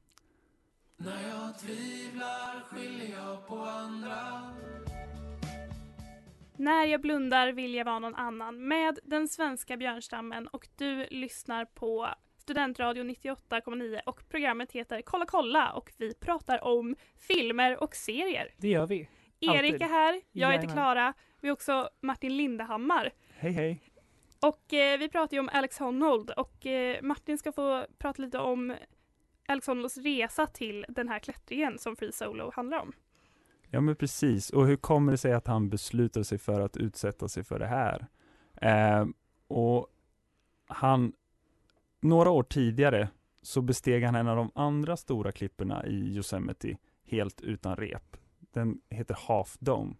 När 6.56 6.84
jag 6.84 7.00
blundar 7.00 7.52
vill 7.52 7.74
jag 7.74 7.84
vara 7.84 7.98
någon 7.98 8.14
annan 8.14 8.68
med 8.68 8.98
den 9.04 9.28
svenska 9.28 9.76
björnstammen 9.76 10.48
och 10.48 10.68
du 10.76 11.06
lyssnar 11.10 11.64
på 11.64 12.08
Studentradio 12.38 13.04
98,9 13.04 14.00
och 14.06 14.28
programmet 14.28 14.72
heter 14.72 15.02
Kolla 15.02 15.26
kolla 15.26 15.72
och 15.72 15.92
vi 15.96 16.14
pratar 16.14 16.64
om 16.64 16.96
filmer 17.28 17.82
och 17.82 17.94
serier. 17.96 18.54
Det 18.56 18.68
gör 18.68 18.86
vi. 18.86 19.08
Erik 19.40 19.80
är 19.80 19.88
här, 19.88 20.20
jag 20.32 20.52
heter. 20.52 20.68
Klara, 20.68 21.14
vi 21.40 21.48
har 21.48 21.52
också 21.52 21.88
Martin 22.00 22.36
Lindehammar. 22.36 23.12
Hej 23.38 23.52
hej! 23.52 23.80
Och 24.40 24.72
eh, 24.72 24.98
vi 24.98 25.08
pratar 25.08 25.34
ju 25.34 25.40
om 25.40 25.50
Alex 25.52 25.78
Honnold 25.78 26.30
och 26.30 26.66
eh, 26.66 27.02
Martin 27.02 27.38
ska 27.38 27.52
få 27.52 27.86
prata 27.98 28.22
lite 28.22 28.38
om 28.38 28.74
Alexandros 29.52 29.98
resa 29.98 30.46
till 30.46 30.86
den 30.88 31.08
här 31.08 31.18
klättringen 31.18 31.78
som 31.78 31.96
Free 31.96 32.12
Solo 32.12 32.50
handlar 32.54 32.78
om. 32.78 32.92
Ja 33.70 33.80
men 33.80 33.96
precis, 33.96 34.50
och 34.50 34.66
hur 34.66 34.76
kommer 34.76 35.12
det 35.12 35.18
sig 35.18 35.32
att 35.32 35.46
han 35.46 35.68
beslutar 35.68 36.22
sig 36.22 36.38
för 36.38 36.60
att 36.60 36.76
utsätta 36.76 37.28
sig 37.28 37.44
för 37.44 37.58
det 37.58 37.66
här? 37.66 38.06
Eh, 38.56 39.06
och 39.48 39.86
han, 40.66 41.12
några 42.00 42.30
år 42.30 42.42
tidigare 42.42 43.08
så 43.42 43.62
besteg 43.62 44.04
han 44.04 44.14
en 44.14 44.28
av 44.28 44.36
de 44.36 44.50
andra 44.54 44.96
stora 44.96 45.32
klipporna 45.32 45.86
i 45.86 46.16
Yosemite 46.16 46.76
helt 47.04 47.40
utan 47.40 47.76
rep. 47.76 48.16
Den 48.38 48.80
heter 48.90 49.16
Half 49.28 49.56
Dome. 49.58 49.94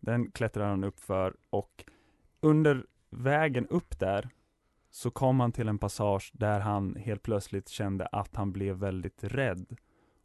Den 0.00 0.30
klättrar 0.30 0.68
han 0.68 0.84
upp 0.84 1.00
för 1.00 1.36
och 1.50 1.84
under 2.40 2.86
vägen 3.10 3.66
upp 3.66 3.98
där 3.98 4.28
så 4.94 5.10
kom 5.10 5.40
han 5.40 5.52
till 5.52 5.68
en 5.68 5.78
passage 5.78 6.30
där 6.34 6.60
han 6.60 6.96
helt 6.96 7.22
plötsligt 7.22 7.68
kände 7.68 8.06
att 8.06 8.36
han 8.36 8.52
blev 8.52 8.76
väldigt 8.76 9.24
rädd 9.24 9.76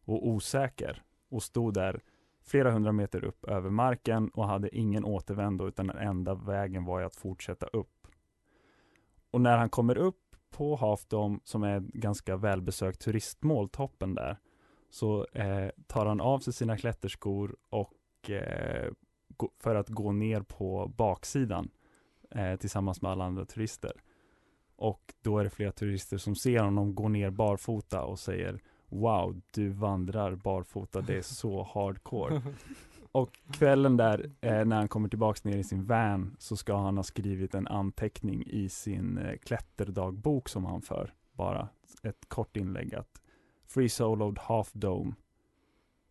och 0.05 0.27
osäker 0.27 1.03
och 1.29 1.43
stod 1.43 1.73
där 1.73 2.01
flera 2.41 2.71
hundra 2.71 2.91
meter 2.91 3.23
upp 3.23 3.45
över 3.45 3.69
marken 3.69 4.29
och 4.29 4.47
hade 4.47 4.75
ingen 4.77 5.05
återvändo 5.05 5.67
utan 5.67 5.87
den 5.87 5.97
enda 5.97 6.35
vägen 6.35 6.85
var 6.85 7.01
att 7.01 7.15
fortsätta 7.15 7.65
upp. 7.65 8.07
Och 9.31 9.41
när 9.41 9.57
han 9.57 9.69
kommer 9.69 9.97
upp 9.97 10.35
på 10.49 10.75
Hafdom, 10.75 11.41
som 11.43 11.63
är 11.63 11.77
ett 11.77 11.87
ganska 11.87 12.37
välbesökt 12.37 13.01
turistmål, 13.01 13.69
toppen 13.69 14.15
där, 14.15 14.37
så 14.89 15.25
eh, 15.33 15.69
tar 15.87 16.05
han 16.05 16.21
av 16.21 16.39
sig 16.39 16.53
sina 16.53 16.77
klätterskor 16.77 17.55
och 17.69 18.29
eh, 18.29 18.91
för 19.59 19.75
att 19.75 19.89
gå 19.89 20.11
ner 20.11 20.41
på 20.41 20.93
baksidan 20.97 21.69
eh, 22.31 22.55
tillsammans 22.55 23.01
med 23.01 23.11
alla 23.11 23.25
andra 23.25 23.45
turister. 23.45 23.91
Och 24.77 25.13
då 25.21 25.39
är 25.39 25.43
det 25.43 25.49
flera 25.49 25.71
turister 25.71 26.17
som 26.17 26.35
ser 26.35 26.59
honom 26.59 26.95
gå 26.95 27.07
ner 27.09 27.29
barfota 27.29 28.03
och 28.03 28.19
säger 28.19 28.59
Wow, 28.89 29.41
du 29.51 29.69
vandrar 29.69 30.35
barfota, 30.35 31.01
det 31.01 31.17
är 31.17 31.21
så 31.21 31.63
hardcore. 31.73 32.41
Och 33.11 33.39
kvällen 33.51 33.97
där, 33.97 34.31
eh, 34.41 34.65
när 34.65 34.75
han 34.75 34.87
kommer 34.87 35.09
tillbaks 35.09 35.43
ner 35.43 35.57
i 35.57 35.63
sin 35.63 35.85
van, 35.85 36.35
så 36.39 36.57
ska 36.57 36.77
han 36.77 36.97
ha 36.97 37.03
skrivit 37.03 37.55
en 37.55 37.67
anteckning 37.67 38.43
i 38.47 38.69
sin 38.69 39.17
eh, 39.17 39.37
klätterdagbok 39.37 40.49
som 40.49 40.65
han 40.65 40.81
för. 40.81 41.13
Bara 41.33 41.69
ett 42.03 42.25
kort 42.27 42.57
inlägg 42.57 42.95
att 42.95 43.21
Free 43.67 43.89
soloed 43.89 44.39
half 44.39 44.73
dome, 44.73 45.13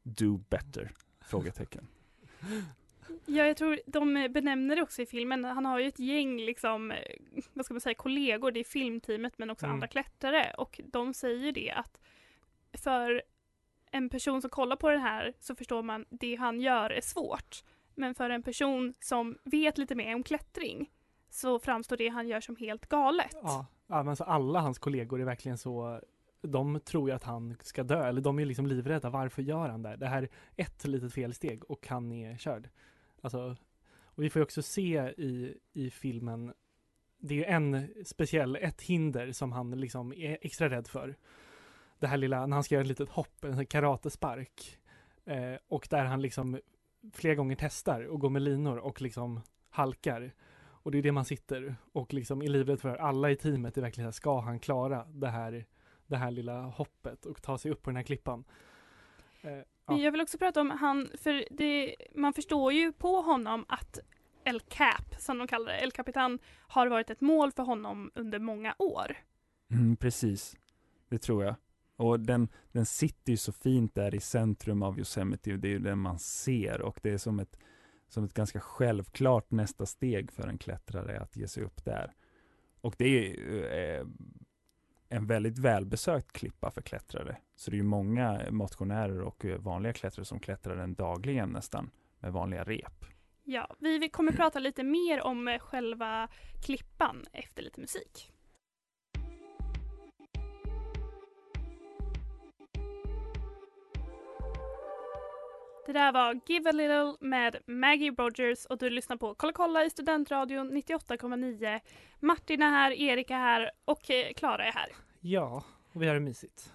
do 0.03 0.39
better? 0.49 0.93
Frågetecken. 1.21 1.87
Ja, 3.27 3.47
jag 3.47 3.57
tror 3.57 3.81
de 3.87 4.29
benämner 4.31 4.77
det 4.77 4.83
också 4.83 5.03
i 5.03 5.07
filmen. 5.07 5.45
Han 5.45 5.67
har 5.67 5.79
ju 5.79 5.89
ett 5.89 5.99
gäng 5.99 6.37
liksom, 6.37 6.91
eh, 6.91 6.99
vad 7.53 7.65
ska 7.65 7.75
man 7.75 7.81
säga, 7.81 7.95
kollegor, 7.95 8.51
det 8.51 8.61
är 8.61 8.65
filmteamet 8.65 9.39
men 9.39 9.51
också 9.51 9.67
Mm. 9.67 9.75
andra 9.75 9.87
klättrare 9.87 10.55
och 10.59 10.81
de 10.85 11.15
säger 11.15 11.53
det 11.53 11.71
att 11.71 12.01
för 12.73 13.23
en 13.91 14.09
person 14.09 14.41
som 14.43 14.51
kollar 14.51 14.77
på 14.77 14.91
den 14.91 15.01
här 15.01 15.33
så 15.39 15.55
förstår 15.55 15.83
man 15.83 16.05
det 16.11 16.35
han 16.35 16.61
gör 16.61 16.91
är 16.91 17.01
svårt. 17.01 17.65
Men 17.95 18.15
för 18.15 18.31
en 18.31 18.43
person 18.43 18.95
som 19.01 19.39
vet 19.45 19.79
lite 19.79 19.95
mer 19.95 20.15
om 20.15 20.23
klättring 20.23 20.91
så 21.31 21.59
framstår 21.59 21.97
det 21.97 22.09
han 22.09 22.29
gör 22.29 22.41
som 22.41 22.57
helt 22.57 22.87
galet. 22.87 23.37
Ja, 23.43 23.67
ja 23.87 24.03
men 24.03 24.17
så 24.17 24.25
alla 24.25 24.61
hans 24.61 24.79
kollegor 24.79 25.21
är 25.21 25.25
verkligen 25.25 25.59
så 25.59 26.01
de 26.43 26.81
tror 26.81 27.09
ju 27.09 27.15
att 27.17 27.25
han 27.25 27.57
ska 27.63 27.83
dö, 27.83 28.09
eller 28.09 28.21
de 28.21 28.39
är 28.39 28.45
liksom 28.45 28.67
livrädda. 28.67 29.11
Varför 29.11 29.43
gör 29.43 29.69
han 29.69 29.83
det? 29.83 29.97
Det 29.97 30.07
här 30.07 30.23
är 30.23 30.29
ett 30.57 30.85
litet 30.85 31.13
felsteg 31.15 31.71
och 31.71 31.89
han 31.89 32.13
är 32.13 32.37
körd. 32.37 32.69
Alltså, 33.21 33.57
och 34.05 34.23
vi 34.23 34.31
får 34.31 34.41
ju 34.41 34.45
också 34.45 34.63
se 34.63 34.99
i, 35.17 35.59
i 35.73 35.91
filmen, 35.91 36.53
det 37.19 37.35
är 37.35 37.39
ju 37.39 37.45
en 37.45 37.89
speciell, 38.05 38.57
ett 38.57 38.83
hinder 38.83 39.33
som 39.33 39.53
han 39.53 39.71
liksom 39.71 40.13
är 40.13 40.39
extra 40.41 40.71
rädd 40.71 40.89
för. 40.89 41.17
Det 41.99 42.07
här 42.07 42.17
lilla, 42.17 42.47
när 42.47 42.57
han 42.57 42.65
ska 42.65 42.75
göra 42.75 42.83
ett 42.83 42.89
litet 42.89 43.09
hopp, 43.09 43.45
en 43.45 43.67
karatespark. 43.67 44.79
Eh, 45.25 45.55
och 45.69 45.87
där 45.91 46.05
han 46.05 46.23
liksom 46.23 46.61
flera 47.13 47.35
gånger 47.35 47.57
testar 47.61 48.05
och 48.05 48.21
går 48.21 48.31
med 48.31 48.43
linor 48.43 48.77
och 48.77 49.03
liksom 49.03 49.41
halkar. 49.71 50.35
Och 50.59 50.93
det 50.93 50.99
är 50.99 51.03
det 51.03 51.13
man 51.13 51.25
sitter 51.25 51.77
och 51.93 52.15
liksom 52.15 52.43
är 52.43 52.49
livrädd 52.49 52.81
för. 52.81 52.97
Alla 52.97 53.31
i 53.31 53.37
teamet 53.37 53.77
är 53.77 53.83
verkligen 53.83 54.05
så 54.05 54.09
här, 54.09 54.13
ska 54.13 54.41
han 54.41 54.61
klara 54.61 55.05
det 55.05 55.29
här, 55.29 55.67
det 56.07 56.17
här 56.17 56.31
lilla 56.31 56.63
hoppet 56.63 57.27
och 57.27 57.43
ta 57.43 57.59
sig 57.59 57.71
upp 57.71 57.83
på 57.83 57.91
den 57.91 57.97
här 57.97 58.05
klippan? 58.05 58.45
Eh, 59.43 59.51
Men 59.87 59.99
ja. 59.99 60.05
jag 60.05 60.13
vill 60.13 60.21
också 60.21 60.39
prata 60.39 60.61
om 60.61 60.71
han, 60.71 61.11
för 61.23 61.45
det, 61.51 61.97
man 62.15 62.33
förstår 62.33 62.73
ju 62.73 62.93
på 62.93 63.21
honom 63.21 63.65
att 63.69 63.99
El 64.45 64.61
Cap, 64.61 65.15
som 65.19 65.39
de 65.39 65.47
kallar 65.47 65.67
det, 65.67 65.79
El 65.79 65.93
Capitan, 65.93 66.39
har 66.69 66.87
varit 66.87 67.11
ett 67.11 67.21
mål 67.21 67.53
för 67.53 67.63
honom 67.63 68.11
under 68.15 68.39
många 68.39 68.75
år. 68.79 69.17
Mm, 69.71 69.97
precis, 69.97 70.57
det 71.09 71.19
tror 71.19 71.45
jag. 71.45 71.55
Och 71.97 72.21
den, 72.21 72.49
den 72.73 72.87
sitter 72.87 73.33
ju 73.33 73.37
så 73.37 73.53
fint 73.53 73.95
där 73.95 74.15
i 74.15 74.21
centrum 74.21 74.83
av 74.83 74.99
Yosemite 74.99 75.57
det 75.57 75.69
är 75.69 75.73
ju 75.73 75.79
den 75.79 75.99
man 75.99 76.19
ser 76.19 76.81
och 76.81 77.01
det 77.03 77.11
är 77.11 77.19
som 77.19 77.39
ett, 77.39 77.59
som 78.09 78.25
ett 78.25 78.35
ganska 78.35 78.61
självklart 78.61 79.51
nästa 79.51 79.87
steg 79.87 80.33
för 80.33 80.49
en 80.49 80.59
klättrare 80.59 81.21
att 81.21 81.37
ge 81.37 81.49
sig 81.49 81.63
upp 81.63 81.85
där. 81.85 82.15
Och 82.81 82.95
det 82.99 83.07
är 83.07 83.99
eh, 83.99 84.07
en 85.09 85.27
väldigt 85.27 85.59
välbesökt 85.59 86.33
klippa 86.33 86.71
för 86.71 86.83
klättrare. 86.83 87.37
Så 87.57 87.71
det 87.71 87.75
är 87.75 87.79
ju 87.79 87.85
många 87.85 88.41
motionärer 88.51 89.21
och 89.21 89.45
eh, 89.45 89.59
vanliga 89.59 89.93
klättrare 89.93 90.25
som 90.25 90.41
klättrar 90.41 90.77
den 90.77 90.95
dagligen 90.95 91.49
nästan 91.49 91.91
med 92.19 92.33
vanliga 92.33 92.65
rep. 92.65 93.05
Ja, 93.45 93.77
vi 93.79 94.09
kommer 94.09 94.33
prata 94.33 94.59
lite 94.59 94.83
mer 94.83 95.21
om 95.21 95.49
eh, 95.49 95.59
själva 95.59 96.29
klippan 96.65 97.25
efter 97.33 97.63
lite 97.63 97.81
musik. 97.81 98.33
Det 105.87 105.93
där 105.93 106.13
var 106.13 106.41
Give 106.47 106.69
a 106.71 106.73
little 106.73 107.17
med 107.21 107.57
Maggie 107.67 108.11
Rogers 108.11 108.67
och 108.67 108.79
du 108.79 108.91
lyssnar 108.91 109.17
på 109.17 109.35
Kolla 109.35 109.53
kolla 109.53 109.85
i 109.85 109.91
Studentradion 109.91 110.73
98,9. 110.73 111.81
Martin 112.21 112.63
är 112.63 112.71
här, 112.71 112.93
Erik 112.93 113.31
är 113.31 113.35
här 113.39 113.71
och 113.85 114.11
eh, 114.11 114.33
Klara 114.33 114.67
är 114.67 114.73
här. 114.73 114.89
ja, 115.21 115.65
och 115.93 116.03
vi 116.03 116.07
har 116.07 116.15
det 116.15 116.21
mysigt. 116.21 116.73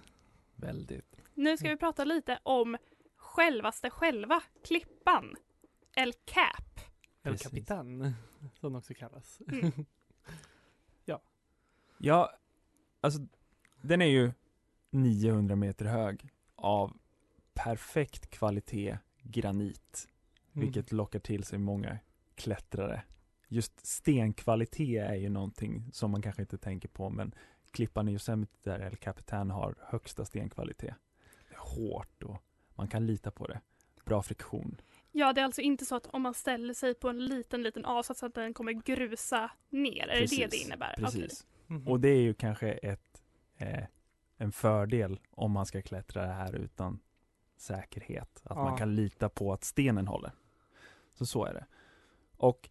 Väldigt. 0.55 1.15
Nu 1.33 1.57
ska 1.57 1.69
vi 1.69 1.77
prata 1.77 2.03
lite 2.05 2.39
om 2.43 2.77
självaste 3.17 3.89
själva 3.89 4.43
klippan. 4.67 5.35
El 5.95 6.13
Cap. 6.13 6.79
El. 7.23 7.37
Capitan, 7.37 8.13
som 8.59 8.71
den 8.71 8.75
också 8.75 8.93
kallas. 8.93 9.41
Mm. 9.47 9.71
Ja, 12.03 12.31
alltså 13.01 13.19
den 13.81 14.01
är 14.01 14.05
ju 14.05 14.31
900 14.89 15.55
meter 15.55 15.85
hög 15.85 16.29
av 16.55 16.97
perfekt 17.63 18.29
kvalitet 18.29 18.97
granit, 19.23 20.07
Mm. 20.53 20.65
vilket 20.65 20.91
lockar 20.91 21.19
till 21.19 21.43
sig 21.43 21.59
många 21.59 21.97
klättrare. 22.35 23.03
Just 23.47 23.85
stenkvalitet 23.85 25.09
är 25.09 25.15
ju 25.15 25.29
någonting 25.29 25.89
som 25.93 26.11
man 26.11 26.21
kanske 26.21 26.41
inte 26.41 26.57
tänker 26.57 26.87
på, 26.89 27.09
men 27.09 27.35
klippan 27.71 28.07
i 28.07 28.11
Yosemite 28.11 28.69
där 28.69 28.79
El 28.79 28.95
Capitan 28.95 29.51
har 29.51 29.75
högsta 29.79 30.25
stenkvalitet. 30.25 30.95
Det 31.49 31.55
är 31.55 31.59
hårt 31.59 32.23
och 32.23 32.37
man 32.75 32.87
kan 32.87 33.05
lita 33.05 33.31
på 33.31 33.47
det. 33.47 33.61
Bra 34.05 34.23
friktion. 34.23 34.81
Ja, 35.11 35.33
det 35.33 35.41
är 35.41 35.45
alltså 35.45 35.61
inte 35.61 35.85
så 35.85 35.95
att 35.95 36.07
om 36.07 36.21
man 36.21 36.33
ställer 36.33 36.73
sig 36.73 36.93
på 36.93 37.09
en 37.09 37.25
liten, 37.25 37.63
liten 37.63 37.85
avsats 37.85 38.23
att 38.23 38.33
den 38.35 38.53
kommer 38.53 38.71
grusa 38.71 39.51
ner. 39.69 40.07
Är 40.07 40.19
det 40.21 40.25
det 40.25 40.35
det 40.35 40.41
Precis, 40.45 40.65
innebär? 40.65 40.93
Precis. 40.97 41.47
Mhm. 41.67 41.87
Och 41.87 41.99
det 41.99 42.09
är 42.09 42.21
ju 42.21 42.33
kanske 42.33 42.71
ett, 42.71 43.21
eh, 43.57 43.83
en 44.37 44.51
fördel 44.51 45.19
om 45.31 45.51
man 45.51 45.65
ska 45.65 45.81
klättra 45.81 46.21
det 46.27 46.33
här 46.33 46.55
utan 46.55 46.99
säkerhet. 47.61 48.41
Att 48.43 48.57
Ja. 48.57 48.63
man 48.63 48.77
kan 48.77 48.95
lita 48.95 49.29
på 49.29 49.53
att 49.53 49.63
stenen 49.63 50.07
håller. 50.07 50.31
Så 51.13 51.25
så 51.25 51.45
är 51.45 51.53
det. 51.53 51.65
Och 52.37 52.69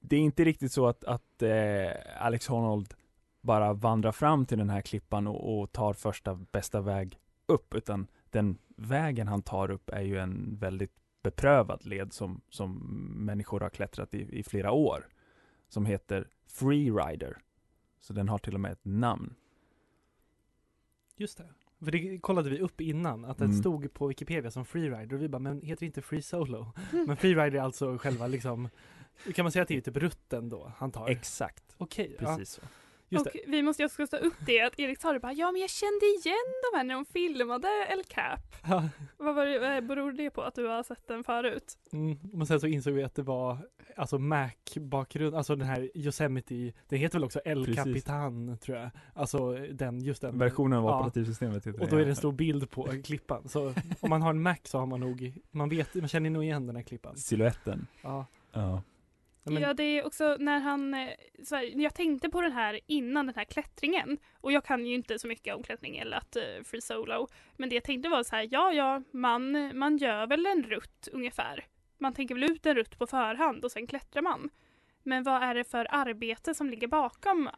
det 0.00 0.16
är 0.16 0.20
inte 0.20 0.44
riktigt 0.44 0.72
så 0.72 0.86
att, 0.86 1.04
att 1.04 1.42
eh, 1.42 1.90
Alex 2.26 2.46
Honnold 2.48 2.94
bara 3.40 3.72
vandrar 3.72 4.12
fram 4.12 4.46
till 4.46 4.58
den 4.58 4.70
här 4.70 4.80
klippan 4.80 5.26
och, 5.26 5.60
och 5.60 5.72
tar 5.72 5.92
första 5.92 6.34
bästa 6.34 6.80
väg 6.80 7.18
upp, 7.46 7.74
utan 7.74 8.06
den 8.30 8.58
vägen 8.76 9.28
han 9.28 9.42
tar 9.42 9.70
upp 9.70 9.90
är 9.90 10.00
ju 10.02 10.18
en 10.18 10.56
väldigt 10.56 10.92
beprövad 11.22 11.84
led 11.84 12.12
som, 12.12 12.40
som 12.48 12.78
människor 13.26 13.60
har 13.60 13.70
klättrat 13.70 14.14
i, 14.14 14.38
i 14.38 14.42
flera 14.42 14.72
år. 14.72 15.08
Som 15.68 15.86
heter 15.86 16.28
Freerider. 16.46 17.38
Så 18.00 18.12
den 18.12 18.28
har 18.28 18.38
till 18.38 18.54
och 18.54 18.60
med 18.60 18.72
ett 18.72 18.84
namn. 18.84 19.34
Just 21.16 21.38
det. 21.38 21.48
För 21.84 21.90
det 21.92 22.18
kollade 22.18 22.50
vi 22.50 22.58
upp 22.60 22.80
innan, 22.80 23.24
att 23.24 23.38
den 23.38 23.48
Mm. 23.50 23.60
stod 23.60 23.94
på 23.94 24.06
Wikipedia 24.06 24.50
som 24.50 24.64
freerider 24.64 25.16
och 25.16 25.22
vi 25.22 25.28
bara, 25.28 25.38
men 25.38 25.60
heter 25.62 25.80
det 25.80 25.86
inte 25.86 26.02
free 26.02 26.22
solo? 26.22 26.72
Men 27.06 27.16
freerider 27.16 27.58
är 27.58 27.62
alltså 27.62 27.98
själva 27.98 28.26
liksom, 28.26 28.68
kan 29.34 29.44
man 29.44 29.52
säga 29.52 29.62
att 29.62 29.68
det 29.68 29.76
är 29.76 29.80
typ 29.80 29.96
rutten 29.96 30.48
då 30.48 30.72
han 30.76 30.90
tar? 30.90 31.08
Exakt, 31.08 31.64
Okej, 31.76 32.16
ja, 32.20 32.26
precis 32.36 32.50
så. 32.54 32.62
Just 33.12 33.26
och 33.26 33.32
det. 33.32 33.40
vi 33.50 33.62
måste 33.62 33.84
också 33.84 34.06
ta 34.06 34.16
upp 34.16 34.34
det 34.46 34.60
att 34.60 34.78
Erik 34.78 35.00
sa 35.00 35.12
det 35.12 35.20
bara, 35.20 35.32
ja 35.32 35.52
men 35.52 35.60
jag 35.60 35.70
kände 35.70 36.06
igen 36.06 36.34
de 36.72 36.76
här 36.78 36.84
när 36.84 36.94
de 36.94 37.04
filmade 37.04 37.68
El 37.90 38.04
Cap. 38.08 38.40
Ja, 38.68 38.88
Vad 39.16 39.34
var 39.34 39.46
det, 39.46 39.58
vad 39.58 39.86
beror 39.86 40.12
det 40.12 40.30
på 40.30 40.42
att 40.42 40.54
du 40.54 40.66
har 40.66 40.82
sett 40.82 41.08
den 41.08 41.24
förut? 41.24 41.78
mm. 41.92 42.18
Men 42.32 42.46
sen 42.46 42.60
så 42.60 42.66
insåg 42.66 42.94
vi 42.94 43.02
att 43.02 43.14
det 43.14 43.22
var 43.22 43.58
alltså 43.96 44.18
Mac-bakgrund, 44.18 45.34
alltså 45.34 45.56
den 45.56 45.66
här 45.68 45.90
Yosemite, 45.94 46.72
den 46.88 46.98
heter 46.98 47.18
väl 47.18 47.24
också 47.24 47.40
El 47.44 47.64
Precis. 47.64 47.84
Capitan 47.84 48.58
tror 48.58 48.78
jag. 48.78 48.90
Alltså 49.14 49.52
den, 49.52 50.00
just 50.00 50.22
den. 50.22 50.38
Versionen 50.38 50.78
av 50.78 50.84
Ja. 50.84 50.98
operativsystemet 50.98 51.56
heter 51.66 51.82
Och 51.82 51.88
då 51.88 51.96
är 51.96 52.04
det 52.04 52.10
en 52.10 52.16
stor 52.16 52.32
bild 52.32 52.70
på 52.70 52.88
klippan. 53.04 53.48
Så 53.48 53.74
om 54.00 54.10
man 54.10 54.22
har 54.22 54.30
en 54.30 54.42
Mac 54.42 54.56
så 54.64 54.78
har 54.78 54.86
man 54.86 55.00
nog, 55.00 55.38
man 55.50 55.68
vet, 55.68 55.94
man 55.94 56.08
känner 56.08 56.30
nog 56.30 56.44
igen 56.44 56.66
den 56.66 56.76
här 56.76 56.82
klippan. 56.82 57.16
Siluetten. 57.16 57.86
Ja. 58.02 58.26
Ja. 58.52 58.82
Men, 59.44 59.62
Ja, 59.62 59.74
det 59.74 59.82
är 59.82 60.06
också 60.06 60.36
när 60.40 60.58
han, 60.58 60.94
eh, 60.94 61.08
så 61.44 61.56
här, 61.56 61.80
jag 61.80 61.94
tänkte 61.94 62.28
på 62.28 62.40
den 62.40 62.52
här 62.52 62.80
innan 62.86 63.26
den 63.26 63.34
här 63.34 63.44
klättringen 63.44 64.18
och 64.40 64.52
jag 64.52 64.64
kan 64.64 64.86
ju 64.86 64.94
inte 64.94 65.18
så 65.18 65.28
mycket 65.28 65.54
om 65.54 65.62
klättring 65.62 65.96
eller 65.96 66.16
att 66.16 66.36
uh, 66.36 66.64
free 66.64 66.80
solo. 66.80 67.28
Men 67.56 67.68
det 67.68 67.74
jag 67.74 67.84
tänkte 67.84 68.08
var 68.08 68.22
så 68.22 68.36
här, 68.36 68.48
ja 68.50 68.72
ja, 68.72 69.02
man, 69.12 69.70
man 69.78 69.96
gör 69.96 70.26
väl 70.26 70.46
en 70.46 70.62
rutt 70.62 71.08
ungefär. 71.12 71.66
Man 71.98 72.12
tänker 72.12 72.34
väl 72.34 72.44
ut 72.44 72.66
en 72.66 72.74
rutt 72.74 72.98
på 72.98 73.06
förhand 73.06 73.64
och 73.64 73.72
sen 73.72 73.86
klättrar 73.86 74.22
man. 74.22 74.50
Men 75.02 75.22
vad 75.22 75.42
är 75.42 75.54
det 75.54 75.64
för 75.64 75.86
arbete 75.90 76.54
som 76.54 76.70
ligger 76.70 76.88
bakom 76.88 77.48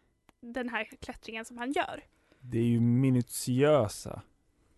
den 0.41 0.69
här 0.69 0.85
klättringen 0.85 1.45
som 1.45 1.59
han 1.59 1.73
gör? 1.73 2.05
Det 2.41 2.59
är 2.59 2.65
ju 2.65 2.81
minutiösa 2.81 4.23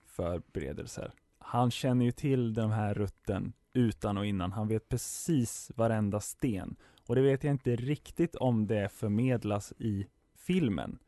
förberedelser. 0.06 1.12
Han 1.38 1.70
känner 1.70 2.04
ju 2.04 2.12
till 2.12 2.54
den 2.54 2.70
här 2.70 2.94
rutten 2.94 3.52
utan 3.72 4.18
och 4.18 4.26
innan. 4.26 4.52
Han 4.52 4.68
vet 4.68 4.88
precis 4.88 5.70
varenda 5.74 6.20
sten. 6.20 6.76
Och 7.06 7.14
det 7.14 7.20
vet 7.20 7.44
jag 7.44 7.50
inte 7.50 7.76
riktigt 7.76 8.34
om 8.34 8.66
det 8.66 8.88
förmedlas 8.88 9.72
i 9.78 10.06
filmen. 10.34 10.98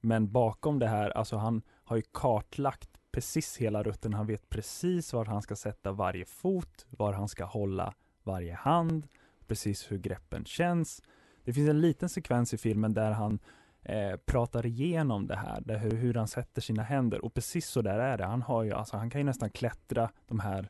Men 0.00 0.32
bakom 0.32 0.78
det 0.78 0.88
här, 0.88 1.10
alltså 1.10 1.36
han 1.36 1.62
har 1.84 1.96
ju 1.96 2.02
kartlagt 2.12 2.90
precis 3.12 3.56
hela 3.56 3.82
rutten. 3.82 4.14
Han 4.14 4.26
vet 4.26 4.48
precis 4.48 5.12
var 5.12 5.24
han 5.24 5.42
ska 5.42 5.56
sätta 5.56 5.92
varje 5.92 6.24
fot, 6.24 6.86
var 6.90 7.12
han 7.12 7.28
ska 7.28 7.44
hålla 7.44 7.94
varje 8.22 8.54
hand, 8.54 9.08
precis 9.46 9.92
hur 9.92 9.98
greppen 9.98 10.44
känns. 10.44 11.02
Det 11.44 11.52
finns 11.52 11.70
en 11.70 11.80
liten 11.80 12.08
sekvens 12.08 12.54
i 12.54 12.58
filmen 12.58 12.94
där 12.94 13.10
han 13.10 13.38
eh, 13.82 14.16
pratar 14.16 14.66
igenom 14.66 15.26
det 15.26 15.36
här, 15.36 15.60
där 15.60 15.78
hur, 15.78 15.96
hur 15.96 16.14
han 16.14 16.28
sätter 16.28 16.60
sina 16.60 16.82
händer 16.82 17.24
och 17.24 17.34
precis 17.34 17.66
så 17.66 17.82
där 17.82 17.98
är 17.98 18.18
det. 18.18 18.24
Han 18.24 18.42
har 18.42 18.62
ju, 18.62 18.72
alltså 18.72 18.96
han 18.96 19.10
kan 19.10 19.20
ju 19.20 19.24
nästan 19.24 19.50
klättra 19.50 20.10
de 20.26 20.40
här 20.40 20.68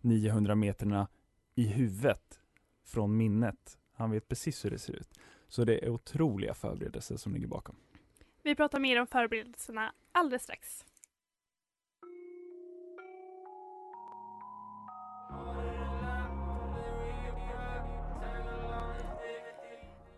900 0.00 0.54
meterna 0.54 1.08
i 1.54 1.66
huvudet 1.66 2.40
från 2.84 3.16
minnet. 3.16 3.78
Han 3.98 4.10
vet 4.10 4.28
precis 4.28 4.64
hur 4.64 4.70
det 4.70 4.78
ser 4.78 4.96
ut. 4.96 5.18
Så 5.48 5.64
det 5.64 5.84
är 5.84 5.88
otroliga 5.88 6.54
förberedelser 6.54 7.16
som 7.16 7.34
ligger 7.34 7.46
bakom. 7.46 7.76
Vi 8.42 8.54
pratar 8.54 8.80
mer 8.80 9.00
om 9.00 9.06
förberedelserna 9.06 9.92
alldeles 10.12 10.42
strax. 10.42 10.84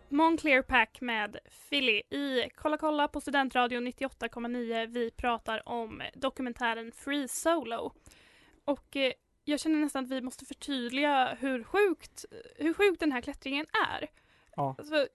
Moncler 0.09 0.61
Pack 0.61 1.01
med 1.01 1.37
Philly 1.69 2.01
i 2.09 2.49
Kolla 2.55 2.77
kolla 2.77 3.07
på 3.07 3.21
Studentradion 3.21 3.87
98,9. 3.87 4.87
Vi 4.87 5.11
pratar 5.11 5.69
om 5.69 6.01
dokumentären 6.13 6.91
Free 6.91 7.27
Solo. 7.27 7.93
Och 8.65 8.95
eh, 8.95 9.13
jag 9.43 9.59
känner 9.59 9.79
nästan 9.79 10.03
att 10.03 10.11
vi 10.11 10.21
måste 10.21 10.45
förtydliga 10.45 11.37
hur 11.39 11.63
sjukt, 11.63 12.25
hur 12.55 12.73
sjukt 12.73 12.99
den 12.99 13.11
här 13.11 13.21
klättringen 13.21 13.65
är. 13.89 14.07
Ja. 14.55 14.75
Alltså, 14.77 15.07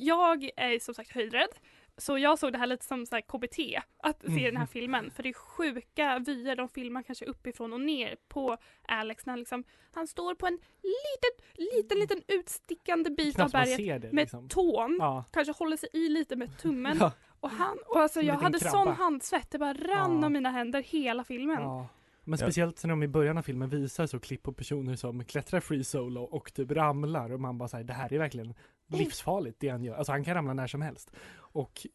jag 0.00 0.50
är 0.56 0.78
som 0.78 0.94
sagt 0.94 1.10
höjdrädd. 1.12 1.48
Så 1.96 2.18
jag 2.18 2.38
såg 2.38 2.52
det 2.52 2.58
här 2.58 2.66
lite 2.66 2.84
som 2.84 3.06
så 3.06 3.20
KBT, 3.22 3.58
att 3.98 4.20
se 4.20 4.26
den 4.46 4.56
här 4.56 4.64
Mhm. 4.64 4.66
filmen. 4.66 5.10
För 5.10 5.22
det 5.22 5.28
är 5.28 5.32
sjuka 5.32 6.18
vyer, 6.18 6.56
de 6.56 6.68
filmar 6.68 7.02
kanske 7.02 7.24
uppifrån 7.24 7.72
och 7.72 7.80
ner 7.80 8.16
på 8.28 8.56
Alex 8.88 9.26
när 9.26 9.32
han 9.32 9.38
liksom, 9.38 9.64
han 9.94 10.06
står 10.06 10.34
på 10.34 10.46
en 10.46 10.58
liten, 10.82 11.66
liten, 11.76 11.98
liten 11.98 12.22
utstickande 12.28 13.10
bit 13.10 13.40
av 13.40 13.50
berget 13.50 14.02
det 14.02 14.12
med 14.12 14.22
liksom. 14.22 14.48
tån. 14.48 14.96
Ja. 15.00 15.24
Kanske 15.32 15.52
håller 15.52 15.76
sig 15.76 15.88
i 15.92 16.08
lite 16.08 16.36
med 16.36 16.58
tummen. 16.58 16.96
Ja. 17.00 17.12
Och, 17.40 17.50
han, 17.50 17.78
och 17.86 18.00
alltså 18.00 18.20
jag 18.22 18.34
hade 18.34 18.58
krabba. 18.58 18.70
sån 18.84 18.88
handsvett, 18.88 19.50
det 19.50 19.58
bara 19.58 19.74
rann 19.74 20.18
Ja. 20.20 20.24
av 20.24 20.32
mina 20.32 20.50
händer 20.50 20.82
hela 20.82 21.24
filmen. 21.24 21.62
Ja. 21.62 21.88
Men 22.24 22.38
speciellt 22.38 22.84
när 22.84 22.90
de 22.90 23.02
i 23.02 23.08
början 23.08 23.38
av 23.38 23.42
filmen 23.42 23.68
visar 23.68 24.06
så 24.06 24.20
klipp 24.20 24.42
på 24.42 24.52
personer 24.52 24.96
som 24.96 25.24
klättrar 25.24 25.60
free 25.60 25.84
solo 25.84 26.22
och 26.22 26.54
typ 26.54 26.70
ramlar 26.70 27.32
och 27.32 27.40
man 27.40 27.58
bara 27.58 27.68
säger 27.68 27.84
det 27.84 27.92
här 27.92 28.12
är 28.12 28.18
verkligen 28.18 28.54
livsfarligt 28.86 29.60
det 29.60 29.68
han 29.68 29.84
gör. 29.84 29.94
Alltså 29.94 30.12
han 30.12 30.24
kan 30.24 30.34
ramla 30.34 30.54
när 30.54 30.66
som 30.66 30.82
helst. 30.82 31.10
Och 31.34 31.86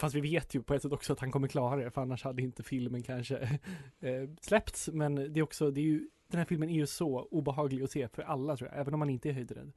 fast 0.00 0.14
vi 0.14 0.20
vet 0.20 0.54
ju 0.54 0.62
på 0.62 0.74
ett 0.74 0.82
sätt 0.82 0.92
också 0.92 1.12
att 1.12 1.20
han 1.20 1.30
kommer 1.30 1.48
klara 1.48 1.76
det 1.76 1.90
för 1.90 2.02
annars 2.02 2.24
hade 2.24 2.42
inte 2.42 2.62
filmen 2.62 3.02
kanske 3.02 3.36
eh, 4.00 4.28
släppts. 4.40 4.88
Men 4.88 5.14
det 5.14 5.40
är 5.40 5.42
också, 5.42 5.70
det 5.70 5.80
är 5.80 5.84
ju, 5.84 6.08
den 6.30 6.38
här 6.38 6.44
filmen 6.44 6.68
är 6.68 6.74
ju 6.74 6.86
så 6.86 7.28
obehaglig 7.30 7.82
att 7.82 7.90
se 7.90 8.08
för 8.08 8.22
alla 8.22 8.56
tror 8.56 8.70
jag, 8.70 8.80
även 8.80 8.94
om 8.94 9.00
man 9.00 9.10
inte 9.10 9.28
är 9.28 9.32
höjdrädd. 9.32 9.72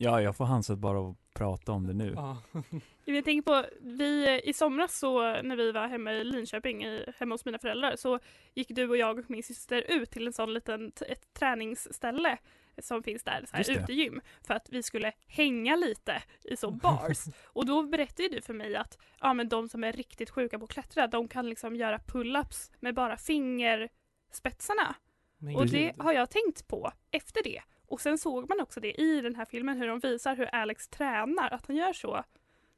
Ja, 0.00 0.22
jag 0.22 0.36
får 0.36 0.44
hanset 0.44 0.78
bara 0.78 1.10
att 1.10 1.16
prata 1.34 1.72
om 1.72 1.86
det 1.86 1.94
nu. 1.94 2.12
Ja. 2.16 2.42
Jag 3.04 3.24
tänker 3.24 3.42
på, 3.42 3.68
vi 3.80 4.40
i 4.44 4.52
somras 4.52 4.98
så 4.98 5.42
när 5.42 5.56
vi 5.56 5.72
var 5.72 5.88
hemma 5.88 6.12
i 6.12 6.24
Linköping, 6.24 6.84
i, 6.84 7.12
hemma 7.18 7.34
hos 7.34 7.44
mina 7.44 7.58
föräldrar, 7.58 7.96
så 7.96 8.18
gick 8.54 8.68
du 8.68 8.88
och 8.88 8.96
jag 8.96 9.18
och 9.18 9.30
min 9.30 9.42
syster 9.42 9.84
ut 9.88 10.10
till 10.10 10.26
en 10.26 10.32
sån 10.32 10.54
liten 10.54 10.92
ett 11.08 11.34
träningsställe 11.34 12.38
som 12.78 13.02
finns 13.02 13.24
där, 13.24 13.44
så 13.50 13.56
här 13.56 13.70
utegym, 13.70 14.20
för 14.46 14.54
att 14.54 14.68
vi 14.70 14.82
skulle 14.82 15.12
hänga 15.26 15.76
lite 15.76 16.22
i 16.44 16.56
så 16.56 16.70
bars. 16.82 17.18
och 17.44 17.66
då 17.66 17.82
berättade 17.82 18.28
du 18.28 18.42
för 18.42 18.54
mig 18.54 18.76
att 18.76 18.98
ja, 19.20 19.34
men 19.34 19.48
de 19.48 19.68
som 19.68 19.84
är 19.84 19.92
riktigt 19.92 20.30
sjuka 20.30 20.58
på 20.58 20.64
att 20.64 20.70
klättra, 20.70 21.06
de 21.06 21.28
kan 21.28 21.48
liksom 21.48 21.76
göra 21.76 21.98
pull-ups 21.98 22.72
med 22.80 22.94
bara 22.94 23.16
fingerspetsarna. 23.16 24.94
Men 25.38 25.56
Och 25.56 25.62
gud. 25.62 25.72
det 25.72 26.02
har 26.02 26.12
jag 26.12 26.30
tänkt 26.30 26.68
på 26.68 26.92
efter 27.10 27.42
det. 27.42 27.62
Och 27.88 28.00
sen 28.00 28.18
såg 28.18 28.48
man 28.48 28.60
också 28.60 28.80
det 28.80 29.00
i 29.00 29.20
den 29.20 29.34
här 29.34 29.44
filmen, 29.44 29.76
hur 29.76 29.86
de 29.88 29.98
visar 29.98 30.36
hur 30.36 30.54
Alex 30.54 30.88
tränar, 30.88 31.50
att 31.50 31.66
han 31.66 31.76
gör 31.76 31.92
så. 31.92 32.24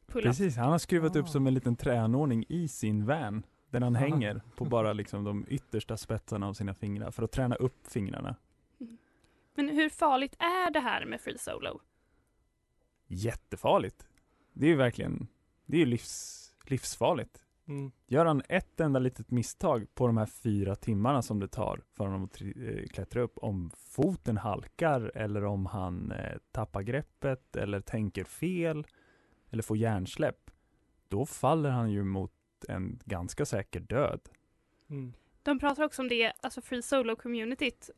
Precis, 0.06 0.56
han 0.56 0.70
har 0.70 0.78
skruvat 0.78 1.16
upp 1.16 1.24
Ah. 1.24 1.28
som 1.28 1.46
en 1.46 1.54
liten 1.54 1.76
träanordning 1.76 2.44
i 2.48 2.68
sin 2.68 3.06
van. 3.06 3.42
Där 3.70 3.80
han 3.80 3.94
hänger 3.94 4.40
på 4.56 4.64
bara 4.64 4.92
liksom 4.92 5.24
de 5.24 5.46
yttersta 5.48 5.96
spetsarna 5.96 6.48
av 6.48 6.52
sina 6.54 6.74
fingrar 6.74 7.10
för 7.10 7.22
att 7.22 7.32
träna 7.32 7.54
upp 7.56 7.86
fingrarna. 7.92 8.36
Men 9.54 9.68
hur 9.68 9.88
farligt 9.88 10.34
är 10.38 10.70
det 10.70 10.80
här 10.80 11.04
med 11.06 11.20
free 11.20 11.38
solo? 11.38 11.80
Jättefarligt. 13.06 14.06
Det 14.52 14.66
är 14.66 14.70
ju 14.70 14.76
verkligen, 14.76 15.26
det 15.66 15.76
är 15.76 15.78
ju 15.80 15.86
livs, 15.86 16.46
livsfarligt. 16.66 17.42
Mm. 17.70 17.90
Gör 18.06 18.26
han 18.26 18.42
ett 18.48 18.80
enda 18.80 18.98
litet 19.00 19.30
misstag 19.30 19.94
på 19.94 20.06
de 20.06 20.16
här 20.16 20.26
fyra 20.26 20.74
timmarna 20.76 21.22
som 21.22 21.40
det 21.40 21.48
tar 21.48 21.82
för 21.96 22.04
honom 22.04 22.24
att 22.24 22.40
eh, 22.42 22.86
klättra 22.92 23.22
upp, 23.22 23.38
om 23.38 23.70
foten 23.76 24.36
halkar 24.36 25.12
eller 25.14 25.44
om 25.44 25.66
han 25.66 26.12
eh, 26.12 26.38
tappar 26.52 26.82
greppet 26.82 27.56
eller 27.56 27.80
tänker 27.80 28.24
fel 28.24 28.86
eller 29.50 29.62
får 29.62 29.76
hjärnsläpp, 29.76 30.50
då 31.08 31.26
faller 31.26 31.70
han 31.70 31.90
ju 31.90 32.04
mot 32.04 32.32
en 32.68 33.00
ganska 33.04 33.46
säker 33.46 33.80
död. 33.80 34.20
Mm. 34.90 35.12
De 35.42 35.58
pratar 35.58 35.84
också 35.84 36.02
om 36.02 36.08
det, 36.08 36.32
alltså 36.40 36.60
free 36.62 36.80
solo-communityt, 36.82 37.90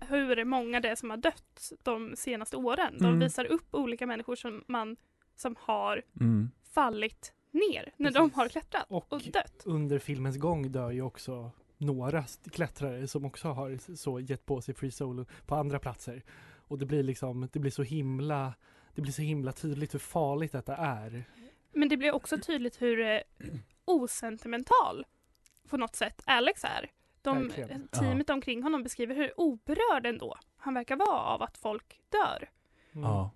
hur 0.00 0.44
många 0.44 0.80
det 0.80 0.88
är 0.88 0.94
som 0.96 1.10
har 1.10 1.16
dött 1.16 1.72
de 1.82 2.16
senaste 2.16 2.56
åren. 2.56 2.94
De 2.98 3.04
Mm. 3.06 3.18
visar 3.20 3.44
upp 3.44 3.74
olika 3.74 4.06
människor 4.06 4.36
som, 4.36 4.64
man, 4.68 4.96
som 5.36 5.56
har 5.58 6.02
Mm. 6.20 6.50
fallit 6.74 7.32
ner 7.50 7.92
när 7.96 8.10
de 8.10 8.18
Precis. 8.28 8.36
har 8.36 8.48
klättrat 8.48 8.84
och, 8.88 9.12
Och 9.12 9.22
dött. 9.22 9.62
under 9.64 9.98
filmens 9.98 10.36
gång 10.36 10.72
dör 10.72 10.90
ju 10.90 11.02
också 11.02 11.50
några 11.78 12.24
klättrare 12.52 13.08
som 13.08 13.24
också 13.24 13.48
har 13.48 13.96
så 13.96 14.20
gett 14.20 14.46
på 14.46 14.60
sig 14.62 14.74
free 14.74 14.90
solo 14.90 15.26
på 15.46 15.54
andra 15.54 15.78
platser. 15.78 16.22
Och 16.68 16.78
det 16.78 16.86
blir 16.86 17.02
liksom, 17.02 17.48
det 17.52 17.58
blir 17.58 17.70
så 17.70 17.82
himla, 17.82 18.54
det 18.94 19.02
blir 19.02 19.12
så 19.12 19.22
himla 19.22 19.52
tydligt 19.52 19.94
hur 19.94 19.98
farligt 19.98 20.52
detta 20.52 20.76
är. 20.76 21.24
Men 21.72 21.88
det 21.88 21.96
blir 21.96 22.12
också 22.14 22.38
tydligt 22.38 22.82
hur 22.82 23.00
eh, 23.00 23.20
osentimental 23.84 25.06
på 25.68 25.76
något 25.76 25.96
sätt 25.96 26.22
Alex 26.26 26.64
är. 26.64 26.90
De, 27.22 27.42
Verkligen. 27.42 27.88
teamet 27.88 28.30
omkring 28.30 28.62
honom 28.62 28.82
beskriver 28.82 29.14
hur 29.14 29.40
oberörd 29.40 30.06
ändå 30.06 30.36
han 30.56 30.74
verkar 30.74 30.96
vara 30.96 31.18
av 31.20 31.42
att 31.42 31.58
folk 31.58 32.00
dör. 32.08 32.50
Mm. 32.92 33.04
Ja. 33.04 33.30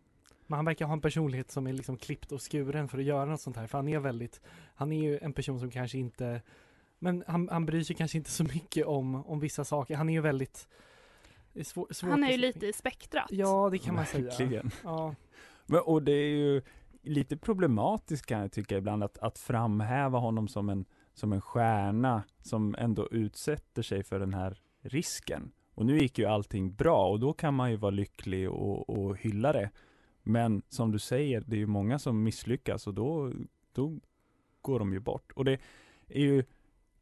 Men 0.47 0.57
han 0.57 0.65
verkar 0.65 0.87
ha 0.87 0.93
en 0.93 1.01
personlighet 1.01 1.51
som 1.51 1.67
är 1.67 1.73
liksom 1.73 1.97
klippt 1.97 2.33
och 2.33 2.53
skuren 2.53 2.89
för 2.89 2.99
att 2.99 3.05
göra 3.05 3.25
något 3.25 3.41
sånt 3.41 3.57
här. 3.57 3.67
För 3.67 3.79
han 3.79 3.89
är 3.89 3.99
väldigt, 3.99 4.41
han 4.75 4.93
är 4.93 5.03
ju 5.03 5.19
en 5.19 5.33
person 5.33 5.61
som 5.61 5.71
kanske 5.71 5.99
inte, 5.99 6.43
men 6.99 7.25
han, 7.27 7.49
han 7.49 7.67
bryr 7.67 7.83
sig 7.83 7.97
kanske 7.97 8.19
inte 8.19 8.31
så 8.31 8.45
mycket 8.45 8.87
om, 8.87 9.27
om 9.27 9.41
vissa 9.41 9.65
saker. 9.65 9.97
Han 9.97 10.09
är 10.09 10.13
ju 10.13 10.21
väldigt 10.21 10.69
är 11.55 11.65
svår, 11.65 11.87
svårt 11.91 12.11
Han 12.11 12.25
är 12.25 12.31
ju 12.31 12.39
lite 12.39 12.67
i 12.67 12.73
spektrat. 12.73 13.27
Ja, 13.31 13.69
det 13.71 13.79
kan 13.79 13.95
man 13.95 14.07
säga. 14.07 14.25
Verkligen. 14.25 14.71
Ja. 14.85 15.15
Men, 15.67 15.81
och 15.81 16.03
det 16.03 16.13
är 16.13 16.37
ju 16.37 16.63
lite 17.03 17.37
problematiskt 17.37 18.27
kan 18.27 18.41
jag 18.41 18.53
tycka 18.53 18.77
ibland 18.77 19.05
att, 19.05 19.19
att 19.19 19.39
framhäva 19.39 20.19
honom 20.19 20.49
som 20.49 20.69
en, 20.69 20.85
som 21.15 21.33
en 21.33 21.41
stjärna 21.41 22.23
som 22.43 22.75
ändå 22.79 23.09
utsätter 23.11 23.83
sig 23.83 24.03
för 24.03 24.19
den 24.19 24.35
här 24.35 24.61
risken. 24.81 25.53
Och 25.75 25.87
nu 25.87 25.99
gick 25.99 26.19
ju 26.19 26.25
allting 26.25 26.75
bra 26.75 27.09
och 27.09 27.21
då 27.21 27.33
kan 27.33 27.55
man 27.55 27.71
ju 27.71 27.77
vara 27.77 27.91
lycklig 27.91 28.51
och, 28.51 28.91
och 28.91 29.19
hylla 29.19 29.53
det. 29.53 29.71
Men 30.25 30.63
som 30.69 30.93
du 30.93 30.99
säger, 30.99 31.41
det 31.47 31.57
är 31.57 31.61
ju 31.61 31.67
många 31.67 31.99
som 31.99 32.23
misslyckas 32.23 32.87
och 32.87 32.95
då, 32.95 33.33
då 33.73 33.99
går 34.63 34.79
de 34.79 34.93
ju 34.93 35.01
bort. 35.01 35.33
Och 35.33 35.45
det 35.45 35.59
är 36.09 36.21
ju 36.21 36.45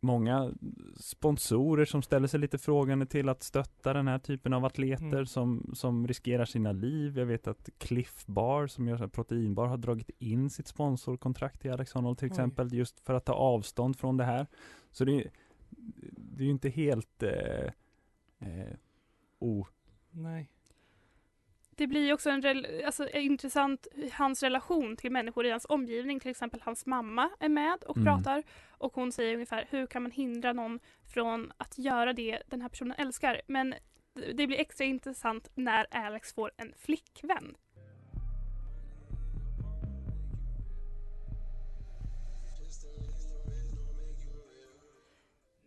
många 0.00 0.52
sponsorer 0.96 1.85
som 1.85 2.02
ställer 2.02 2.28
sig 2.28 2.40
lite 2.40 2.58
frågande 2.58 3.06
till 3.06 3.28
att 3.28 3.42
stötta 3.42 3.92
den 3.92 4.08
här 4.08 4.18
typen 4.18 4.52
av 4.52 4.64
atleter 4.64 5.06
Mm. 5.06 5.26
som, 5.26 5.70
som 5.74 6.06
riskerar 6.08 6.44
sina 6.44 6.72
liv. 6.72 7.18
Jag 7.18 7.26
vet 7.26 7.46
att 7.46 7.68
Cliff 7.78 8.26
Bar 8.26 8.66
som 8.66 8.88
gör 8.88 8.96
så 8.96 9.08
proteinbar 9.08 9.66
har 9.66 9.76
dragit 9.76 10.11
in 10.18 10.50
sitt 10.50 10.68
sponsorkontrakt 10.68 11.64
i 11.64 11.68
Alex 11.70 11.92
Honnold 11.92 12.18
till 12.18 12.26
Oj. 12.26 12.30
exempel 12.32 12.74
just 12.74 13.00
för 13.00 13.14
att 13.14 13.24
ta 13.24 13.32
avstånd 13.32 13.96
från 13.98 14.16
det 14.16 14.24
här. 14.24 14.46
Så 14.90 15.04
det, 15.04 15.12
är- 15.24 15.30
det 16.16 16.42
är 16.42 16.44
ju 16.44 16.50
inte 16.50 16.68
helt 16.68 17.22
eh, 17.22 17.66
eh, 18.38 18.74
o... 19.38 19.66
Nej. 20.11 20.50
Det 21.76 21.87
blir 21.87 22.06
ju 22.06 22.12
också 22.12 22.30
en 22.30 22.66
alltså, 22.87 23.08
intressant, 23.08 23.87
hans 24.12 24.42
relation 24.42 24.96
till 24.96 25.12
människor 25.12 25.46
i 25.46 25.50
hans 25.50 25.66
omgivning, 25.68 26.20
till 26.20 26.30
exempel 26.30 26.61
hans 26.64 26.87
mamma 26.87 27.30
är 27.40 27.48
med 27.48 27.82
och 27.85 27.96
Mm. 27.96 28.06
pratar 28.06 28.42
och 28.70 28.94
hon 28.94 29.12
säger 29.12 29.35
ungefär 29.35 29.66
hur 29.70 29.87
kan 29.87 30.02
man 30.02 30.12
hindra 30.12 30.52
någon 30.52 30.80
från 31.14 31.52
att 31.56 31.78
göra 31.78 32.12
det 32.12 32.42
den 32.46 32.61
här 32.62 32.68
personen 32.68 32.96
älskar. 32.98 33.40
Men 33.46 33.74
det 34.35 34.46
blir 34.46 34.61
extra 34.61 34.85
intressant 34.85 35.48
när 35.54 35.87
Alex 35.90 36.35
får 36.35 36.50
en 36.56 36.74
flickvän. 36.78 37.56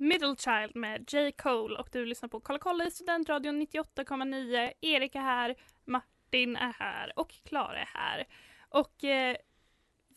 Middle 0.05 0.35
Child 0.35 0.75
med 0.75 1.13
J. 1.13 1.31
Cole 1.31 1.79
och 1.79 1.89
du 1.91 2.05
lyssnar 2.05 2.29
på 2.29 2.39
Kolla 2.39 2.59
kolla 2.59 2.85
i 2.85 2.91
Studentradion 2.91 3.61
98,9. 3.61 4.71
Erik 4.81 5.15
är 5.15 5.19
här, 5.19 5.55
Martin 5.85 6.55
är 6.55 6.73
här 6.73 7.13
och 7.19 7.31
Klara 7.43 7.79
är 7.79 7.89
här. 7.93 8.25
Och 8.69 9.03
eh, 9.03 9.35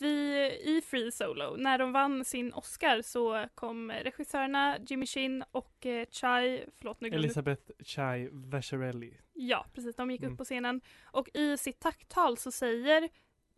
vi 0.00 0.34
i 0.64 0.82
Free 0.86 1.12
Solo, 1.12 1.56
när 1.56 1.78
de 1.78 1.92
vann 1.92 2.24
sin 2.24 2.52
Oscar 2.52 3.02
så 3.02 3.46
kom 3.54 3.90
regissörerna 3.92 4.78
Jimmy 4.86 5.06
Shin 5.06 5.44
och 5.50 5.86
eh, 5.86 6.06
Chai, 6.10 6.64
förlåt 6.78 7.00
nu 7.00 7.08
Elisabeth 7.08 7.62
Chai 7.84 8.28
Vecchiarelli. 8.32 9.14
Ja, 9.32 9.66
precis. 9.74 9.96
De 9.96 10.10
gick 10.10 10.20
Mm. 10.20 10.32
upp 10.32 10.38
på 10.38 10.44
scenen 10.44 10.80
och 11.04 11.28
i 11.34 11.56
sitt 11.56 11.80
tacktal 11.80 12.36
så 12.36 12.50
säger 12.52 13.08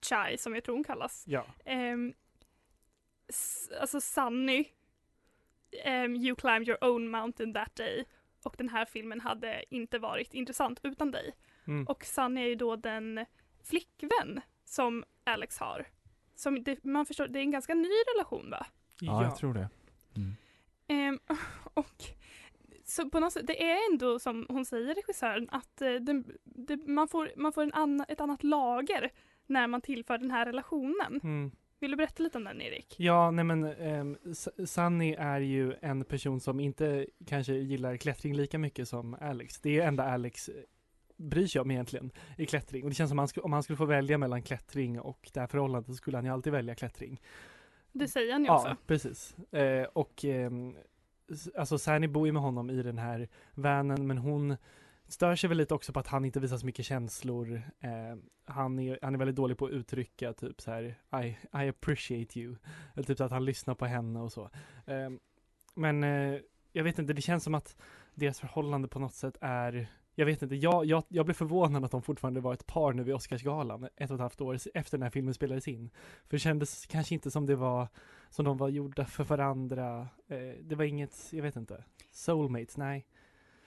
Chai, 0.02 0.38
som 0.38 0.54
jag 0.54 0.64
tror 0.64 0.74
hon 0.74 0.84
kallas, 0.84 1.24
Ja. 1.26 1.46
s- 3.28 3.70
alltså 3.80 4.00
Sunny, 4.00 4.64
ehm, 5.85 6.16
you 6.16 6.37
climbed 6.37 6.68
your 6.68 6.85
own 6.85 7.09
mountain 7.09 7.54
that 7.54 7.76
day. 7.76 8.04
och 8.42 8.54
den 8.59 8.68
här 8.68 8.85
filmen 8.85 9.20
hade 9.20 9.64
inte 9.70 9.98
varit 9.98 10.35
intressant 10.35 10.80
utan 10.83 11.11
dig. 11.11 11.35
Mm. 11.66 11.87
Och 11.87 12.04
Sunny 12.04 12.40
är 12.42 12.46
ju 12.46 12.54
då 12.54 12.76
den 12.76 13.26
flickvän 13.62 14.40
som 14.64 15.04
Alex 15.24 15.59
har. 15.59 15.87
Som 16.35 16.62
det, 16.62 16.85
man 16.85 17.06
förstår, 17.06 17.28
det 17.28 17.38
är 17.38 17.42
en 17.42 17.50
ganska 17.50 17.74
ny 17.74 17.88
relation 18.14 18.50
va? 18.50 18.66
Ja, 19.00 19.24
jag 19.24 19.37
tror 19.37 19.54
det. 19.54 19.68
Mm. 20.16 20.37
Ehm, 20.88 21.18
och 21.74 22.04
så 22.85 23.11
på 23.11 23.20
något 23.20 23.33
sätt, 23.33 23.46
det 23.46 23.70
är 23.70 23.92
ändå 23.92 24.18
som 24.18 24.46
hon 24.48 24.64
säger 24.64 24.94
regissören 24.94 25.48
att 25.50 25.83
eh, 25.83 25.92
den, 25.92 26.24
det, 26.44 26.76
man 26.76 27.09
får, 27.09 27.33
man 27.37 27.52
får 27.52 27.62
en 27.62 27.74
anna, 27.74 28.04
ett 28.04 28.20
annat 28.20 28.44
lager 28.44 29.11
när 29.46 29.66
man 29.66 29.80
tillför 29.80 30.18
den 30.18 30.30
här 30.30 30.46
relationen. 30.46 31.20
Mm. 31.22 31.50
Vill 31.80 31.90
du 31.90 31.96
berätta 31.96 32.22
lite 32.22 32.38
om 32.38 32.44
den 32.44 32.60
Erik? 32.60 32.94
Ja, 32.98 33.30
nej 33.30 33.44
men 33.44 33.64
um, 33.64 34.16
Sunny 34.66 35.14
är 35.18 35.40
ju 35.40 35.74
en 35.80 36.04
person 36.04 36.40
som 36.40 36.60
inte 36.60 37.06
kanske 37.26 37.52
gillar 37.54 37.96
klättring 37.96 38.34
lika 38.36 38.58
mycket 38.58 38.88
som 38.88 39.16
Alex. 39.20 39.60
Det 39.60 39.78
är 39.80 39.86
enda 39.88 40.04
Alex 40.04 40.48
eh, 40.48 40.54
bryr 41.16 41.46
sig 41.46 41.60
om 41.60 41.70
egentligen 41.70 42.10
i 42.38 42.46
klättring. 42.46 42.82
Och 42.84 42.88
det 42.90 42.94
känns 42.94 43.08
som 43.10 43.18
att 43.18 43.38
om 43.38 43.52
han 43.52 43.62
skulle 43.62 43.76
få 43.76 43.84
välja 43.84 44.18
mellan 44.18 44.42
klättring 44.42 45.00
och 45.00 45.30
det 45.34 45.40
här 45.40 45.46
förhållandet 45.46 45.86
så 45.86 45.94
skulle 45.94 46.16
han 46.16 46.24
ju 46.24 46.30
alltid 46.32 46.52
välja 46.52 46.74
klättring. 46.74 47.20
Det 47.92 48.08
säger 48.08 48.32
han 48.32 48.42
ju 48.42 48.46
Ja, 48.46 48.56
också. 48.56 48.76
precis. 48.86 49.36
Eh, 49.52 49.82
och 49.92 50.24
s- 51.32 51.48
alltså 51.56 51.78
Sani 51.78 52.08
bor 52.08 52.26
ju 52.26 52.32
med 52.32 52.42
honom 52.42 52.70
i 52.70 52.82
den 52.82 52.98
här 52.98 53.28
vanen 53.54 54.06
men 54.06 54.18
hon 54.18 54.56
stör 55.12 55.37
sig 55.37 55.49
väl 55.49 55.59
lite 55.59 55.75
också 55.75 55.92
på 55.92 56.01
att 56.01 56.07
han 56.07 56.25
inte 56.25 56.40
visar 56.40 56.57
så 56.57 56.66
mycket 56.66 56.85
känslor. 56.85 57.62
Eh, 57.81 58.16
han, 58.44 58.79
är, 58.79 58.99
han 59.03 59.14
är 59.14 59.18
väldigt 59.18 59.37
dålig 59.37 59.59
på 59.59 59.66
att 59.66 59.73
uttrycka 59.73 60.33
typ 60.33 60.61
så 60.61 60.70
här 60.70 60.99
I, 61.25 61.27
I 61.53 61.68
appreciate 61.68 62.40
you. 62.40 62.57
Eller 62.94 63.05
typ 63.05 63.18
så 63.18 63.25
att 63.25 63.33
han 63.33 63.44
lyssnar 63.44 63.75
på 63.75 63.87
henne 63.87 64.20
och 64.20 64.33
så. 64.33 64.51
Eh, 64.87 65.11
men 65.75 66.05
eh, 66.05 66.40
jag 66.73 66.85
vet 66.85 66.99
inte, 66.99 67.12
det 67.12 67.23
känns 67.23 67.44
som 67.44 67.55
att 67.55 67.77
deras 68.14 68.40
förhållande 68.40 68.88
på 68.88 68.99
något 68.99 69.14
sätt 69.14 69.37
är 69.40 69.88
jag 70.14 70.27
vet 70.27 70.42
inte, 70.42 70.55
jag, 70.55 70.85
jag, 70.85 71.05
jag 71.09 71.25
blev 71.25 71.35
förvånad 71.35 71.85
att 71.85 71.90
de 71.90 72.03
fortfarande 72.03 72.40
var 72.40 72.55
ett 72.55 72.66
par 72.66 72.92
nu 72.92 73.03
vid 73.03 73.14
Oscarsgalan 73.14 73.88
ett 73.96 74.11
och 74.11 74.14
ett 74.14 74.20
halvt 74.20 74.40
år 74.40 74.59
efter 74.75 74.99
den 74.99 75.03
här 75.03 75.11
filmen 75.11 75.35
spelades 75.35 75.68
in. 75.68 75.90
För 76.27 76.37
det 76.37 76.38
kändes 76.38 76.87
kanske 76.87 77.14
inte 77.14 77.31
som 77.31 77.46
det 77.46 77.57
var 77.57 77.88
som 78.31 78.44
de 78.44 78.57
var 78.57 78.68
gjorda 78.68 79.05
för 79.05 79.25
varandra. 79.25 80.09
Eh, 80.29 80.55
det 80.62 80.75
var 80.75 80.85
inget, 80.85 81.33
jag 81.33 81.42
vet 81.42 81.57
inte, 81.57 81.85
soulmates, 82.12 82.77
nej. 82.77 83.07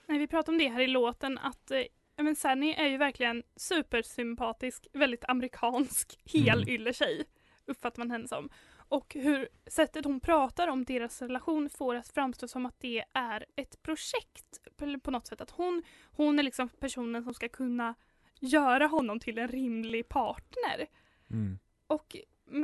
Nej, 0.06 0.18
vi 0.18 0.26
pratade 0.26 0.54
om 0.54 0.58
det 0.58 0.68
här 0.68 0.80
i 0.80 0.86
låten 0.86 1.38
att 1.38 1.70
eh, 1.70 1.82
men 2.16 2.36
Sunny 2.36 2.72
är 2.72 2.86
ju 2.86 2.96
verkligen 2.96 3.42
supersympatisk, 3.56 4.86
väldigt 4.92 5.24
amerikansk, 5.28 6.20
helylle 6.32 6.92
tjej, 6.92 7.24
uppfattar 7.66 7.98
man 7.98 8.10
henne 8.10 8.28
som. 8.28 8.50
Och 8.88 9.14
hur 9.14 9.48
sättet 9.66 10.04
hon 10.04 10.20
pratar 10.20 10.68
om 10.68 10.84
deras 10.84 11.22
relation 11.22 11.70
får 11.70 11.94
att 11.94 12.08
framstå 12.08 12.48
som 12.48 12.66
att 12.66 12.80
det 12.80 13.04
är 13.12 13.46
ett 13.56 13.82
projekt 13.82 14.58
på- 15.02 15.10
något 15.10 15.26
sätt. 15.26 15.40
Att 15.40 15.50
hon, 15.50 15.82
hon 16.10 16.38
är 16.38 16.42
liksom 16.42 16.68
personen 16.68 17.24
som 17.24 17.34
ska 17.34 17.48
kunna 17.48 17.94
göra 18.40 18.86
honom 18.86 19.20
till 19.20 19.38
en 19.38 19.48
rimlig 19.48 20.08
partner. 20.08 20.86
Mm. 21.30 21.58
Och, 21.86 22.16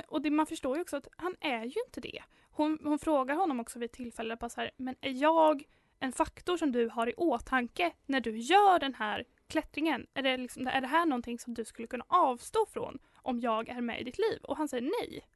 och 0.08 0.22
det, 0.22 0.30
man 0.30 0.46
förstår 0.46 0.76
ju 0.76 0.82
också 0.82 0.96
att 0.96 1.08
han 1.16 1.36
är 1.40 1.64
ju 1.64 1.80
inte 1.86 2.00
det. 2.00 2.22
Hon, 2.50 2.78
hon 2.84 2.98
frågar 2.98 3.34
honom 3.34 3.60
också 3.60 3.78
vid 3.78 3.92
tillfälle 3.92 4.36
bara 4.36 4.48
så 4.48 4.60
här, 4.60 4.70
men 4.76 4.94
är 5.00 5.22
jag 5.22 5.64
en 6.00 6.12
faktor 6.12 6.56
som 6.56 6.72
du 6.72 6.88
har 6.88 7.08
i 7.08 7.14
åtanke 7.16 7.92
när 8.06 8.20
du 8.20 8.38
gör 8.38 8.78
den 8.78 8.94
här 8.94 9.24
klättringen? 9.46 10.06
Är 10.14 10.22
det, 10.22 10.36
liksom, 10.36 10.66
är 10.66 10.80
det 10.80 10.86
här 10.86 11.06
någonting 11.06 11.38
som 11.38 11.54
du 11.54 11.64
skulle 11.64 11.88
kunna 11.88 12.04
avstå 12.08 12.66
från 12.66 12.98
om 13.14 13.40
jag 13.40 13.68
är 13.68 13.80
med 13.80 14.00
i 14.00 14.04
ditt 14.04 14.18
liv? 14.18 14.38
Och 14.42 14.56
han 14.56 14.68
säger 14.68 14.90
nej. 15.00 15.26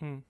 Mm. 0.00 0.22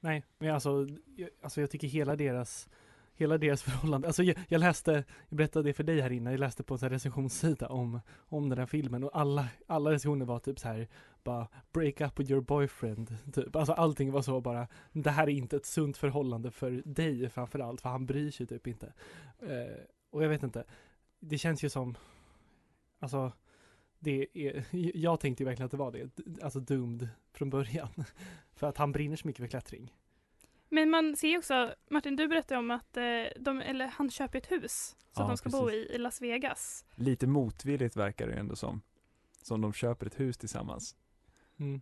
Nej, 0.00 0.24
men 0.38 0.54
alltså 0.54 0.86
jag, 1.16 1.30
alltså 1.42 1.60
jag 1.60 1.70
tycker 1.70 1.88
hela 1.88 2.16
deras 2.16 2.68
Hela 3.16 3.38
deras 3.38 3.62
förhållande, 3.62 4.06
alltså 4.06 4.22
jag, 4.22 4.36
jag 4.48 4.58
läste, 4.58 5.04
jag 5.28 5.36
berättade 5.36 5.68
det 5.68 5.72
för 5.72 5.84
dig 5.84 6.00
här 6.00 6.12
innan, 6.12 6.32
jag 6.32 6.40
läste 6.40 6.62
på 6.62 6.74
en 6.74 6.78
sån 6.78 6.86
här 6.86 6.94
recensionssida 6.94 7.68
om, 7.68 8.00
om 8.16 8.48
den 8.48 8.58
här 8.58 8.66
filmen 8.66 9.04
och 9.04 9.18
alla, 9.18 9.48
alla 9.66 9.90
recensioner 9.90 10.26
var 10.26 10.38
typ 10.38 10.58
så 10.58 10.68
här 10.68 10.88
bara 11.24 11.48
break 11.72 12.00
up 12.00 12.20
with 12.20 12.30
your 12.30 12.40
boyfriend, 12.40 13.16
typ. 13.34 13.56
Alltså 13.56 13.72
allting 13.72 14.12
var 14.12 14.22
så 14.22 14.40
bara, 14.40 14.68
det 14.92 15.10
här 15.10 15.22
är 15.22 15.32
inte 15.32 15.56
ett 15.56 15.66
sunt 15.66 15.96
förhållande 15.96 16.50
för 16.50 16.82
dig 16.84 17.28
framförallt, 17.28 17.80
för 17.80 17.88
han 17.88 18.06
bryr 18.06 18.30
sig 18.30 18.46
typ 18.46 18.66
inte. 18.66 18.92
Eh, 19.38 19.84
och 20.10 20.24
jag 20.24 20.28
vet 20.28 20.42
inte, 20.42 20.64
det 21.20 21.38
känns 21.38 21.64
ju 21.64 21.70
som, 21.70 21.96
alltså 22.98 23.32
det 23.98 24.26
är, 24.34 24.64
jag 24.96 25.20
tänkte 25.20 25.42
ju 25.42 25.44
verkligen 25.44 25.64
att 25.64 25.70
det 25.70 25.76
var 25.76 25.92
det, 25.92 26.42
alltså 26.42 26.60
doomed 26.60 27.08
från 27.32 27.50
början. 27.50 27.88
För 28.54 28.66
att 28.66 28.78
han 28.78 28.92
brinner 28.92 29.16
så 29.16 29.26
mycket 29.26 29.40
för 29.40 29.48
klättring. 29.48 29.92
Men 30.68 30.90
man 30.90 31.16
ser 31.16 31.28
ju 31.28 31.38
också, 31.38 31.74
Martin 31.90 32.16
du 32.16 32.28
berättade 32.28 32.58
om 32.58 32.70
att 32.70 32.96
eh, 32.96 33.04
de, 33.36 33.60
eller 33.60 33.86
han 33.86 34.10
köper 34.10 34.38
ett 34.38 34.52
hus 34.52 34.96
så 35.12 35.20
Ja, 35.20 35.22
att 35.22 35.28
de 35.30 35.36
ska 35.36 35.48
bo 35.48 35.64
precis. 35.66 35.90
i, 35.90 35.94
i 35.94 35.98
Las 35.98 36.22
Vegas. 36.22 36.84
Lite 36.94 37.26
motvilligt 37.26 37.96
verkar 37.96 38.26
det 38.26 38.34
ändå 38.34 38.56
som. 38.56 38.82
Som 39.42 39.60
de 39.60 39.72
köper 39.72 40.06
ett 40.06 40.20
hus 40.20 40.38
tillsammans. 40.38 40.96
Mm. 41.58 41.80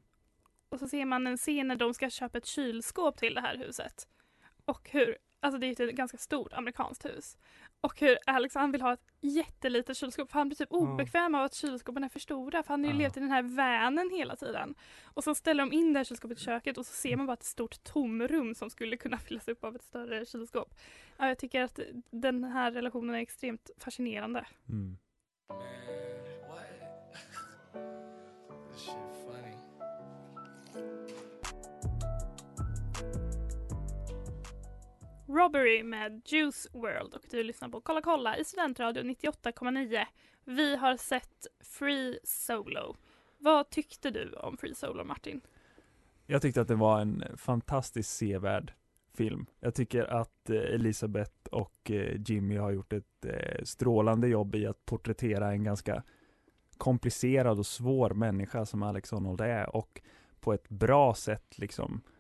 Och 0.69 0.79
så 0.79 0.89
ser 0.89 1.05
man 1.05 1.27
en 1.27 1.37
scen 1.37 1.69
när 1.69 1.77
de 1.77 1.95
ska 1.95 2.11
köpa 2.11 2.39
ett 2.39 2.47
kylskåp 2.47 3.17
till 3.17 3.35
det 3.35 3.41
här 3.41 3.57
huset. 3.59 4.09
Och 4.65 4.91
hur, 4.91 5.17
alltså 5.45 5.59
det 5.59 5.67
är 5.67 5.81
ju 5.81 5.89
ett 5.89 5.97
ganska 5.97 6.19
stort 6.19 6.53
amerikanskt 6.53 7.05
hus. 7.05 7.39
Och 7.81 8.01
hur 8.01 8.19
Alex 8.27 8.55
han 8.55 8.73
vill 8.73 8.83
ha 8.83 8.93
ett 8.93 9.07
jättelitet 9.21 9.97
kylskåp 9.97 10.31
för 10.31 10.39
han 10.39 10.49
blir 10.49 10.57
typ 10.57 10.73
obekväm 10.73 11.35
av 11.35 11.45
att 11.45 11.55
kylskåpen 11.55 12.05
är 12.05 12.09
för 12.09 12.21
stora 12.21 12.63
för 12.63 12.69
han 12.69 12.85
har 12.85 12.91
ju 12.91 12.97
Ja. 12.97 12.99
levt 12.99 13.17
i 13.17 13.21
den 13.21 13.31
här 13.31 13.43
vanen 13.43 14.11
hela 14.11 14.37
tiden. 14.37 14.75
Och 15.05 15.25
så 15.25 15.35
ställer 15.35 15.63
de 15.63 15.73
in 15.73 15.93
det 15.93 15.99
här 15.99 16.05
kylskåpet 16.05 16.39
i 16.39 16.41
köket 16.41 16.79
och 16.79 16.87
så 16.87 16.93
ser 16.93 17.17
man 17.17 17.27
bara 17.27 17.33
ett 17.33 17.43
stort 17.45 17.85
tomrum 17.85 18.55
som 18.55 18.71
skulle 18.71 18.97
kunna 18.97 19.19
fyllas 19.29 19.49
upp 19.49 19.65
av 19.65 19.77
ett 19.77 19.83
större 19.83 20.27
kylskåp. 20.27 20.75
Ja, 21.17 21.29
jag 21.29 21.39
tycker 21.39 21.63
att 21.63 21.81
den 22.11 22.45
här 22.45 22.73
relationen 22.73 23.15
är 23.15 23.19
extremt 23.19 23.71
fascinerande. 23.79 24.47
Mm. 24.69 24.97
Robbery 35.27 35.83
med 35.83 36.23
Juice 36.25 36.69
World 36.73 37.15
och 37.15 37.23
du 37.31 37.43
lyssnar 37.43 37.69
på 37.69 37.81
Kolla 37.81 38.03
kolla 38.03 38.39
i 38.39 38.45
Studentradion 38.45 39.11
98,9. 39.11 40.05
Vi 40.45 40.77
har 40.77 40.97
sett 40.97 41.47
Free 41.61 42.19
Solo. 42.25 42.97
Vad 43.39 43.71
tyckte 43.71 44.11
du 44.11 44.33
om 44.33 44.57
Free 44.57 44.75
Solo 44.75 45.05
Martin? 45.05 45.41
Jag 46.27 46.43
tyckte 46.43 46.61
att 46.61 46.69
det 46.69 46.75
var 46.75 47.01
en 47.01 47.25
fantastiskt 47.37 48.17
sevärd 48.17 48.73
film. 49.15 49.47
Jag 49.61 49.75
tycker 49.75 50.05
att 50.05 50.51
eh, 50.51 50.57
Elisabeth 50.57 51.47
och 51.51 51.91
eh, 51.91 52.21
Jimmy 52.27 52.57
har 52.57 52.71
gjort 52.71 52.93
ett 52.93 53.25
eh, 53.25 53.65
strålande 53.65 54.29
jobb 54.29 54.55
i 54.55 54.67
att 54.67 54.87
porträttera 54.87 55.53
en 55.53 55.65
ganska 55.65 56.03
komplicerad 56.77 57.59
och 57.59 57.67
svår 57.67 58.11
människa 58.11 58.67
som 58.67 58.83
Alex 58.83 59.11
Honnold 59.11 59.41
är 59.41 59.77
och 59.77 60.03
på 60.41 60.53
ett 60.53 60.69
bra 60.69 61.15
sätt 61.15 61.59
liksom 61.59 62.01
eh, 62.07 62.14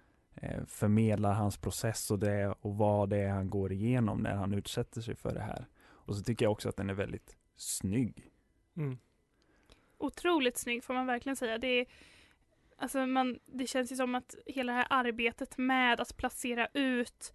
förmedlar 0.66 1.32
hans 1.32 1.56
process 1.56 2.10
och 2.10 2.18
det 2.18 2.54
och 2.60 2.76
vad 2.76 3.08
det 3.08 3.16
är 3.16 3.30
han 3.30 3.50
går 3.50 3.72
igenom 3.72 4.18
när 4.18 4.34
han 4.34 4.54
utsätter 4.54 5.00
sig 5.00 5.14
för 5.14 5.34
det 5.34 5.40
här. 5.40 5.66
Och 5.84 6.16
så 6.16 6.22
tycker 6.22 6.44
jag 6.44 6.52
också 6.52 6.68
att 6.68 6.76
den 6.76 6.90
är 6.90 6.94
väldigt 6.94 7.36
snygg. 7.56 8.30
Mm. 8.76 8.98
Otroligt 9.98 10.56
snygg 10.56 10.84
får 10.84 10.94
man 10.94 11.06
verkligen 11.06 11.36
säga. 11.36 11.58
Det, 11.58 11.68
är, 11.68 11.86
alltså 12.76 13.06
man, 13.06 13.38
det 13.46 13.66
känns 13.66 13.92
ju 13.92 13.96
som 13.96 14.14
att 14.14 14.34
hela 14.46 14.72
det 14.72 14.78
här 14.78 14.86
arbetet 14.90 15.58
med 15.58 16.00
att 16.00 16.16
placera 16.16 16.68
ut 16.74 17.34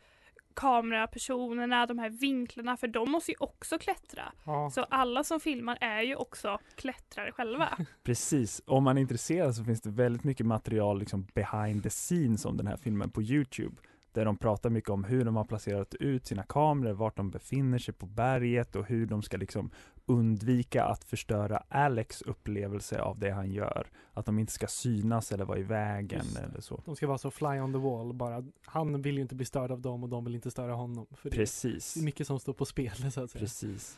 kamerapersonerna, 0.53 1.85
de 1.85 1.99
här 1.99 2.09
vinklarna, 2.09 2.77
för 2.77 2.87
de 2.87 3.11
måste 3.11 3.31
ju 3.31 3.37
också 3.39 3.77
klättra. 3.77 4.31
Ja. 4.45 4.69
Så 4.69 4.83
alla 4.83 5.23
som 5.23 5.39
filmar 5.39 5.77
är 5.81 6.01
ju 6.01 6.15
också 6.15 6.59
klättrare 6.75 7.31
själva. 7.31 7.77
Precis, 8.03 8.61
om 8.65 8.83
man 8.83 8.97
är 8.97 9.01
intresserad 9.01 9.55
så 9.55 9.63
finns 9.63 9.81
det 9.81 9.89
väldigt 9.89 10.23
mycket 10.23 10.45
material 10.45 10.99
liksom 10.99 11.27
behind 11.33 11.83
the 11.83 11.89
scenes 11.89 12.45
om 12.45 12.57
den 12.57 12.67
här 12.67 12.77
filmen 12.77 13.09
på 13.09 13.21
Youtube. 13.21 13.75
Där 14.11 14.25
de 14.25 14.37
pratar 14.37 14.69
mycket 14.69 14.89
om 14.89 15.03
hur 15.03 15.25
de 15.25 15.35
har 15.35 15.43
placerat 15.43 15.93
ut 15.93 16.25
sina 16.25 16.43
kameror, 16.43 16.93
vart 16.93 17.17
de 17.17 17.31
befinner 17.31 17.77
sig 17.77 17.93
på 17.93 18.05
berget 18.05 18.75
och 18.75 18.85
hur 18.85 19.05
de 19.05 19.21
ska 19.21 19.37
liksom 19.37 19.71
undvika 20.09 20.83
att 20.83 21.03
förstöra 21.03 21.63
Alex 21.69 22.21
upplevelse 22.21 23.01
av 23.01 23.19
det 23.19 23.29
han 23.31 23.51
gör. 23.51 23.87
Att 24.13 24.25
de 24.25 24.39
inte 24.39 24.51
ska 24.51 24.67
synas 24.67 25.31
eller 25.31 25.45
vara 25.45 25.57
i 25.59 25.63
vägen 25.63 26.25
det. 26.33 26.39
eller 26.39 26.61
så. 26.61 26.81
De 26.85 26.95
ska 26.95 27.07
vara 27.07 27.17
så 27.17 27.31
fly 27.31 27.47
on 27.59 27.73
the 27.73 27.79
wall 27.79 28.13
bara. 28.13 28.43
Han 28.65 29.01
vill 29.01 29.15
ju 29.15 29.21
inte 29.21 29.35
bli 29.35 29.45
störd 29.45 29.71
av 29.71 29.81
dem 29.81 30.03
och 30.03 30.09
de 30.09 30.25
vill 30.25 30.35
inte 30.35 30.51
störa 30.51 30.73
honom. 30.73 31.07
För 31.11 31.29
det 31.29 31.35
Precis, 31.35 31.95
är 31.95 32.01
mycket 32.03 32.27
som 32.27 32.39
står 32.39 32.53
på 32.53 32.65
spel 32.65 33.11
så 33.11 33.23
att 33.23 33.31
säga. 33.31 33.41
precis. 33.41 33.97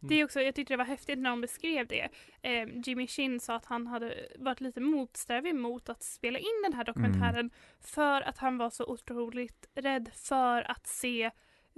Det 0.00 0.14
är 0.14 0.24
också, 0.24 0.40
jag 0.40 0.54
tyckte 0.54 0.72
det 0.72 0.76
var 0.78 0.84
häftigt 0.84 1.18
när 1.18 1.30
de 1.30 1.40
beskrev 1.40 1.86
det. 1.86 2.08
Eh, 2.42 2.68
Jimmy 2.84 3.06
Shin 3.06 3.40
sa 3.40 3.54
att 3.56 3.64
han 3.64 3.86
hade 3.86 4.14
varit 4.38 4.60
lite 4.60 4.80
motsträvig 4.80 5.54
mot 5.54 5.88
att 5.88 6.02
spela 6.02 6.38
in 6.38 6.62
den 6.64 6.72
här 6.72 6.84
dokumentären 6.84 7.50
för 7.80 8.22
att 8.22 8.38
han 8.38 8.58
var 8.58 8.70
så 8.70 8.84
otroligt 8.86 9.66
rädd 9.74 10.10
för 10.14 10.70
att 10.70 10.86
se 10.86 11.30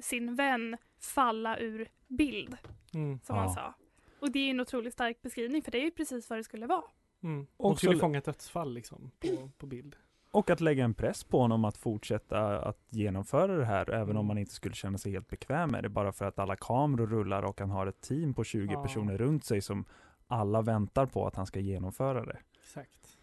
sin 0.03 0.35
vän 0.35 0.77
falla 1.01 1.59
ur 1.59 1.89
bild, 2.09 2.57
Mm. 2.95 3.21
som 3.23 3.37
han 3.37 3.45
Ja. 3.49 3.55
sa. 3.55 3.75
Och 4.21 4.31
det 4.33 4.39
är 4.39 4.45
ju 4.45 4.51
en 4.51 4.61
otroligt 4.61 4.93
stark 4.93 5.23
beskrivning 5.23 5.63
för 5.63 5.71
det 5.71 5.79
är 5.79 5.85
ju 5.85 5.91
precis 5.91 6.31
vad 6.31 6.39
det 6.39 6.45
skulle 6.45 6.67
vara. 6.67 6.83
Mm. 7.23 7.47
Också 7.57 7.87
skulle 7.87 7.99
fånga 8.01 8.19
ett 8.19 8.25
dödsfall 8.25 8.73
liksom 8.75 9.11
på, 9.21 9.51
på 9.59 9.67
bild. 9.67 9.97
och 10.31 10.51
att 10.51 10.61
lägga 10.61 10.85
en 10.85 10.95
press 10.95 11.25
på 11.25 11.41
honom 11.41 11.65
att 11.65 11.77
fortsätta 11.77 12.59
att 12.61 12.79
genomföra 12.91 13.57
det 13.57 13.65
här, 13.65 13.91
även 13.91 14.11
om 14.11 14.17
Mm. 14.17 14.27
man 14.27 14.39
inte 14.39 14.55
skulle 14.55 14.75
känna 14.75 14.99
sig 14.99 15.13
helt 15.13 15.29
bekväm 15.29 15.71
med 15.71 15.83
det, 15.83 15.89
bara 15.89 16.13
för 16.13 16.25
att 16.25 16.39
alla 16.39 16.57
kameror 16.57 17.07
rullar 17.07 17.43
och 17.43 17.61
han 17.61 17.71
har 17.71 17.87
ett 17.87 18.01
team 18.01 18.35
på 18.35 18.45
20 18.45 18.73
Ja. 18.75 18.83
personer 18.83 19.19
runt 19.19 19.45
sig 19.45 19.61
som 19.61 19.85
alla 20.27 20.63
väntar 20.63 21.07
på 21.07 21.27
att 21.27 21.37
han 21.37 21.47
ska 21.47 21.61
genomföra 21.61 22.25
det. 22.25 22.39
Exakt. 22.63 23.17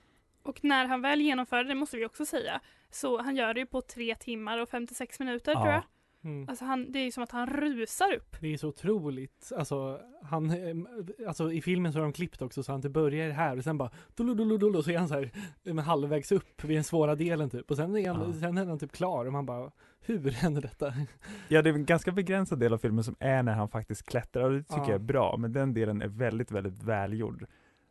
Och 0.44 0.63
när 0.63 0.86
han 0.88 1.02
väl 1.02 1.22
genomför 1.22 1.58
det, 1.63 1.70
det 1.70 1.76
måste 1.76 1.98
vi 1.98 2.06
också 2.06 2.26
säga, 2.26 2.62
så 2.90 3.22
han 3.22 3.36
gör 3.36 3.54
det 3.54 3.60
ju 3.60 3.66
på 3.66 3.82
tre 3.82 4.16
timmar 4.16 4.58
och 4.58 4.70
56 4.70 5.20
minuter 5.20 5.52
Ja. 5.52 5.60
tror 5.62 5.74
jag. 5.74 5.84
Mm. 6.23 6.49
Alltså 6.49 6.65
han, 6.65 6.91
det 6.91 6.99
är 6.99 7.03
ju 7.03 7.12
som 7.12 7.23
att 7.23 7.32
han 7.32 7.47
rusar 7.47 8.13
upp. 8.15 8.36
Det 8.41 8.53
är 8.53 8.58
så 8.58 8.67
otroligt. 8.67 9.51
Alltså, 9.58 10.01
han, 10.23 10.49
eh, 10.51 11.27
alltså 11.27 11.51
i 11.51 11.62
filmen 11.62 11.93
så 11.93 11.99
har 11.99 12.03
de 12.03 12.13
klippt 12.13 12.41
också 12.41 12.63
så 12.63 12.71
han 12.71 12.82
det 12.82 12.89
börjar 12.89 13.30
här 13.32 13.58
och 13.58 13.63
sen 13.63 13.77
bara 13.77 13.89
så 14.17 14.23
är 14.23 14.97
han 14.97 15.08
så 15.08 15.13
här 15.15 15.32
eh, 15.63 15.75
halvvägs 15.77 16.32
upp 16.32 16.63
vid 16.63 16.77
den 16.77 16.84
svåra 16.84 17.15
delen 17.15 17.49
typ 17.49 17.71
och 17.71 17.77
sen 17.77 17.95
är 17.97 18.10
han, 18.10 18.27
Ja. 18.34 18.39
sen 18.39 18.58
är 18.58 18.65
han 18.65 18.80
typ 18.80 18.91
klar 18.91 19.25
och 19.25 19.34
man 19.34 19.45
bara 19.45 19.71
hur 19.99 20.32
händer 20.32 20.62
detta? 20.62 20.93
Ja, 21.47 21.62
det 21.62 21.69
är 21.69 21.73
en 21.73 21.86
ganska 21.86 22.12
begränsad 22.12 22.60
del 22.60 22.73
av 22.73 22.77
filmen 22.77 23.03
som 23.03 23.15
är 23.19 23.43
när 23.43 23.53
han 23.53 23.69
faktiskt 23.69 24.03
klättrar 24.06 24.43
och 24.43 24.51
det 24.51 24.63
tycker 24.63 24.77
Ja. 24.77 24.86
jag 24.88 24.95
är 24.95 24.99
bra, 24.99 25.38
men 25.38 25.53
den 25.53 25.73
delen 25.73 26.01
är 26.01 26.08
väldigt, 26.08 26.51
väldigt 26.51 26.84
välgjord. 26.84 27.45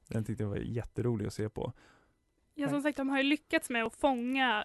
Den 0.08 0.24
tyckte 0.24 0.42
jag 0.42 0.50
var 0.50 0.56
jätterolig 0.56 1.26
att 1.26 1.32
se 1.32 1.48
på. 1.48 1.72
Ja 2.54 2.68
som 2.68 2.82
sagt, 2.82 2.96
de 2.96 3.08
har 3.08 3.16
ju 3.18 3.22
lyckats 3.22 3.70
med 3.70 3.84
att 3.84 3.94
fånga 3.96 4.64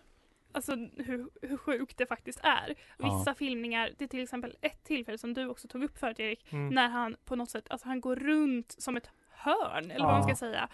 Alltså 0.54 0.76
hur, 0.98 1.30
hur 1.42 1.58
sjukt 1.58 1.98
det 1.98 2.06
faktiskt 2.06 2.40
är. 2.44 2.76
Ja. 2.98 3.18
Vissa 3.18 3.34
filmningar, 3.36 3.90
det 3.98 4.04
är 4.04 4.08
till 4.08 4.24
exempel 4.24 4.58
ett 4.62 4.84
tillfälle 4.84 5.18
som 5.18 5.34
du 5.34 5.48
också 5.48 5.68
tog 5.68 5.84
upp 5.84 5.98
förut 5.98 6.20
Erik, 6.20 6.46
Mm. 6.54 6.70
när 6.70 6.88
han 6.90 7.16
på 7.26 7.36
något 7.36 7.50
sätt, 7.50 7.66
alltså 7.70 7.88
han 7.88 8.02
går 8.02 8.16
runt 8.16 8.76
som 8.78 8.98
ett 8.98 9.10
hörn, 9.30 9.92
eller 9.92 10.06
vad 10.06 10.14
man 10.14 10.22
Ja. 10.30 10.36
ska 10.36 10.46
säga. 10.46 10.70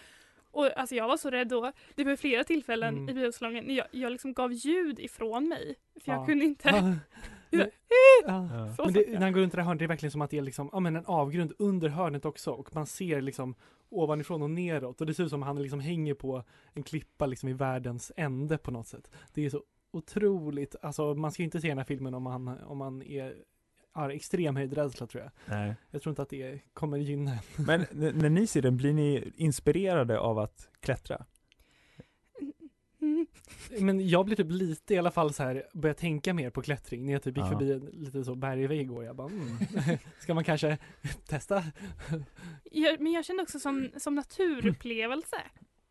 Och 0.51 0.77
alltså 0.77 0.95
jag 0.95 1.07
var 1.07 1.17
så 1.17 1.29
rädd 1.29 1.47
då, 1.47 1.71
det 1.95 2.03
var 2.03 2.15
flera 2.15 2.43
tillfällen 2.43 2.93
Mm. 2.97 3.09
i 3.09 3.13
biosalongen, 3.13 3.65
när 3.65 3.73
jag, 3.73 3.87
jag 3.91 4.11
liksom 4.11 4.33
gav 4.33 4.53
ljud 4.53 4.99
ifrån 4.99 5.47
mig. 5.49 5.75
För 6.03 6.11
jag 6.11 6.21
Ja. 6.21 6.25
kunde 6.25 6.45
inte. 6.45 6.69
Ja. 7.49 7.59
Ja. 7.59 7.65
Ja. 8.27 8.49
Ja. 8.53 8.73
Så 8.75 8.83
Men 8.85 8.93
det, 8.93 9.01
jag. 9.01 9.11
när 9.13 9.21
han 9.21 9.33
går 9.33 9.41
runt 9.41 9.51
det 9.51 9.57
där 9.57 9.63
hörnet, 9.63 9.79
det 9.79 9.85
är 9.85 9.87
verkligen 9.87 10.11
som 10.11 10.21
att 10.21 10.29
det 10.29 10.37
är 10.37 10.41
liksom, 10.41 10.69
ja 10.73 10.79
men 10.79 10.95
en 10.95 11.05
avgrund 11.05 11.53
under 11.59 11.89
hörnet 11.89 12.25
också 12.25 12.51
och 12.51 12.75
man 12.75 12.85
ser 12.85 13.21
liksom 13.21 13.55
ovanifrån 13.89 14.41
och 14.41 14.49
neråt 14.49 15.01
och 15.01 15.07
det 15.07 15.13
ser 15.13 15.23
ut 15.23 15.29
som 15.29 15.43
att 15.43 15.47
han 15.47 15.61
liksom 15.61 15.79
hänger 15.79 16.13
på 16.13 16.43
en 16.73 16.83
klippa 16.83 17.25
liksom 17.25 17.49
i 17.49 17.53
världens 17.53 18.11
ände 18.15 18.57
på 18.57 18.71
något 18.71 18.87
sätt. 18.87 19.11
Det 19.33 19.45
är 19.45 19.49
så 19.49 19.63
otroligt, 19.91 20.75
alltså 20.81 21.13
man 21.13 21.31
ska 21.31 21.43
inte 21.43 21.61
se 21.61 21.67
den 21.67 21.77
här 21.77 21.85
filmen 21.85 22.13
om 22.13 22.23
man, 22.23 22.47
om 22.47 22.77
man 22.77 23.01
är 23.01 23.35
har 23.97 24.09
extrem 24.09 24.55
höjdrädsla 24.55 25.07
tror 25.07 25.23
jag. 25.23 25.31
Nej. 25.57 25.75
Jag 25.91 26.01
tror 26.01 26.11
inte 26.11 26.21
att 26.21 26.29
det 26.29 26.59
kommer 26.73 26.97
gynna 26.97 27.31
en. 27.31 27.65
Men 27.65 27.85
när 27.91 28.29
ni 28.29 28.47
ser 28.47 28.61
den, 28.61 28.77
blir 28.77 28.93
ni 28.93 29.33
inspirerade 29.35 30.19
av 30.19 30.39
att 30.39 30.69
klättra? 30.79 31.25
Mm. 33.17 33.27
Men 33.85 34.09
jag 34.09 34.25
blir 34.25 34.35
typ 34.35 34.51
lite 34.51 34.93
i 34.93 34.97
alla 34.97 35.11
fall 35.11 35.33
så 35.33 35.43
här, 35.43 35.63
börjar 35.73 35.93
tänka 35.93 36.33
mer 36.33 36.49
på 36.49 36.61
klättring 36.61 37.05
när 37.05 37.13
jag 37.13 37.23
typ 37.23 37.37
gick 37.37 37.45
Ja. 37.45 37.49
förbi 37.49 37.71
en 37.71 37.79
lite 37.85 38.23
så 38.23 38.35
bergvägg 38.35 38.79
igår. 38.81 39.03
Jag 39.03 39.15
bara, 39.15 39.27
mm, 39.27 39.57
ska 40.19 40.33
man 40.33 40.43
kanske 40.43 40.77
testa? 41.27 41.63
Jag, 42.71 42.99
men 42.99 43.11
jag 43.11 43.25
känner 43.25 43.43
också 43.43 43.59
som, 43.59 43.89
som 43.97 44.15
naturupplevelse 44.15 45.37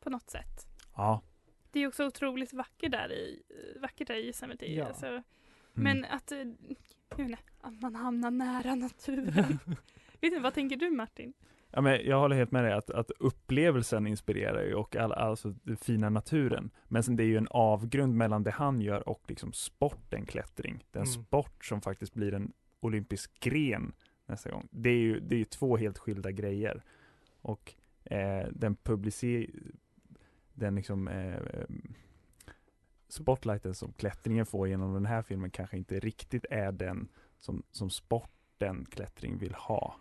på 0.00 0.10
något 0.10 0.30
sätt. 0.30 0.66
Ja. 0.96 1.22
Det 1.70 1.80
är 1.80 1.88
också 1.88 2.06
otroligt 2.06 2.52
vackert 2.52 2.92
där 2.92 3.12
i, 3.12 3.42
vackert 3.80 4.08
där 4.08 4.14
i 4.14 4.26
Yosemite. 4.26 4.72
Ja. 4.72 4.86
Alltså. 4.86 5.06
Mm. 5.06 5.22
Men 5.72 6.04
att, 6.04 6.32
eh, 6.32 6.38
jag 6.38 7.16
vet 7.16 7.18
inte, 7.18 7.38
att 7.60 7.80
man 7.80 7.94
hamnar 7.94 8.30
nära 8.30 8.74
naturen. 8.74 9.58
vet 10.20 10.32
du, 10.32 10.38
vad 10.38 10.54
tänker 10.54 10.76
du 10.76 10.90
Martin? 10.90 11.32
Ja, 11.76 11.82
men 11.82 12.00
jag 12.06 12.20
håller 12.20 12.36
helt 12.36 12.50
med 12.50 12.64
dig 12.64 12.72
att, 12.72 12.90
att 12.90 13.10
upplevelsen 13.10 14.06
inspirerar 14.06 14.62
ju 14.62 14.74
och 14.74 14.96
all, 14.96 15.12
alltså 15.12 15.54
den 15.62 15.76
fina 15.76 16.10
naturen. 16.10 16.70
Men 16.88 17.02
sen 17.02 17.16
det 17.16 17.22
är 17.22 17.26
ju 17.26 17.36
en 17.36 17.48
avgrund 17.50 18.14
mellan 18.14 18.42
det 18.42 18.50
han 18.50 18.80
gör 18.80 19.08
och 19.08 19.22
liksom 19.28 19.52
sporten 19.52 20.26
klättring. 20.26 20.84
Den 20.90 21.02
Mm. 21.02 21.12
sport 21.12 21.64
som 21.64 21.80
faktiskt 21.80 22.14
blir 22.14 22.34
en 22.34 22.52
olympisk 22.80 23.40
gren 23.40 23.92
nästa 24.26 24.50
gång. 24.50 24.68
Det 24.70 24.90
är 24.90 24.98
ju, 24.98 25.20
det 25.20 25.34
är 25.34 25.38
ju 25.38 25.44
två 25.44 25.76
helt 25.76 25.98
skilda 25.98 26.30
grejer. 26.30 26.82
Och 27.40 27.74
eh, 28.04 28.46
den 28.50 28.76
publicer 28.76 29.46
den 30.54 30.74
liksom 30.74 31.08
eh, 31.08 31.34
eh, 31.36 31.66
spotlighten 33.08 33.74
som 33.74 33.92
klättringen 33.92 34.46
får 34.46 34.68
genom 34.68 34.94
den 34.94 35.06
här 35.06 35.22
filmen 35.22 35.50
kanske 35.50 35.76
inte 35.76 36.00
riktigt 36.00 36.44
är 36.50 36.72
den 36.72 37.08
som, 37.38 37.62
som 37.70 37.90
sporten 37.90 38.84
klättring 38.90 39.38
vill 39.38 39.54
ha. 39.54 39.96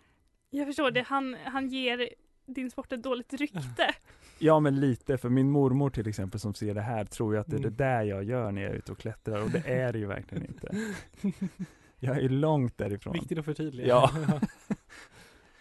Jag 0.56 0.66
förstår 0.66 0.90
det, 0.90 1.02
han, 1.02 1.36
han 1.44 1.68
ger 1.68 2.08
din 2.46 2.70
sport 2.70 2.92
ett 2.92 3.02
dåligt 3.02 3.32
rykte. 3.32 3.94
Ja 4.38 4.60
men 4.60 4.80
lite, 4.80 5.18
för 5.18 5.28
min 5.28 5.50
mormor 5.50 5.90
till 5.90 6.08
exempel 6.08 6.40
som 6.40 6.54
ser 6.54 6.74
det 6.74 6.80
här 6.80 7.04
tror 7.04 7.34
ju 7.34 7.40
att 7.40 7.46
det 7.46 7.56
är 7.56 7.58
Mm. 7.58 7.70
det 7.70 7.84
där 7.84 8.02
jag 8.02 8.24
gör 8.24 8.52
när 8.52 8.62
jag 8.62 8.70
är 8.70 8.74
ute 8.76 8.92
och 8.92 8.98
klättrar 8.98 9.42
och 9.42 9.50
det 9.50 9.68
är 9.68 9.92
det 9.92 9.98
ju 9.98 10.06
verkligen 10.06 10.46
inte. 10.46 10.76
Jag 11.98 12.18
är 12.18 12.28
långt 12.28 12.78
därifrån. 12.78 13.12
Viktigt 13.12 13.38
att 13.38 13.44
förtydliga. 13.44 13.86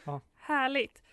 Ja. 0.05 0.21
Härligt! 0.35 1.03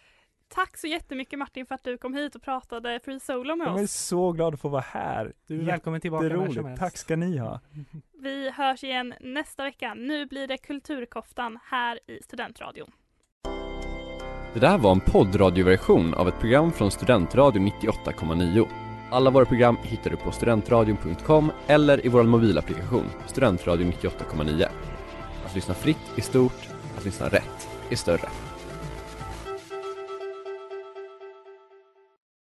Tack 0.48 0.76
så 0.76 0.86
jättemycket 0.86 1.38
Martin 1.38 1.66
för 1.66 1.74
att 1.74 1.84
du 1.84 1.98
kom 1.98 2.14
hit 2.14 2.34
och 2.34 2.42
pratade 2.42 3.00
Free 3.04 3.20
Solo 3.20 3.56
med 3.56 3.66
Jag 3.66 3.78
är 3.78 3.84
oss. 3.84 3.92
så 3.92 4.32
glad 4.32 4.54
att 4.54 4.60
få 4.60 4.68
vara 4.68 4.82
här. 4.86 5.32
Du 5.46 5.60
är 5.60 5.64
välkommen 5.64 6.00
tillbaka 6.00 6.28
när 6.28 6.52
som 6.52 6.64
helst. 6.66 6.80
Tack 6.80 6.96
ska 6.96 7.16
ni 7.16 7.38
ha. 7.38 7.60
Vi 8.18 8.50
hörs 8.50 8.84
igen 8.84 9.14
nästa 9.20 9.64
vecka. 9.64 9.94
Nu 9.94 10.26
blir 10.26 10.46
det 10.48 10.56
Kulturkoftan 10.58 11.58
här 11.64 12.00
i 12.10 12.22
Studentradion. 12.22 12.92
Det 14.54 14.60
där 14.60 14.78
var 14.78 14.92
en 14.92 15.00
poddradioversion 15.00 16.14
av 16.14 16.28
ett 16.28 16.40
program 16.40 16.72
från 16.72 16.90
Studentradion 16.90 17.68
98,9. 17.68 18.66
Alla 19.10 19.30
våra 19.30 19.44
program 19.44 19.76
hittar 19.82 20.10
du 20.10 20.16
på 20.16 20.32
studentradion.com 20.32 21.52
eller 21.66 22.06
i 22.06 22.08
vår 22.08 22.22
mobilapplikation 22.22 23.04
Studentradion 23.26 23.92
98,9. 23.92 24.66
Att 25.46 25.54
lyssna 25.54 25.74
fritt 25.74 25.98
är 26.16 26.22
stort, 26.22 26.68
att 26.98 27.04
lyssna 27.04 27.28
rätt 27.28 27.68
är 27.90 27.96
större. 27.96 28.28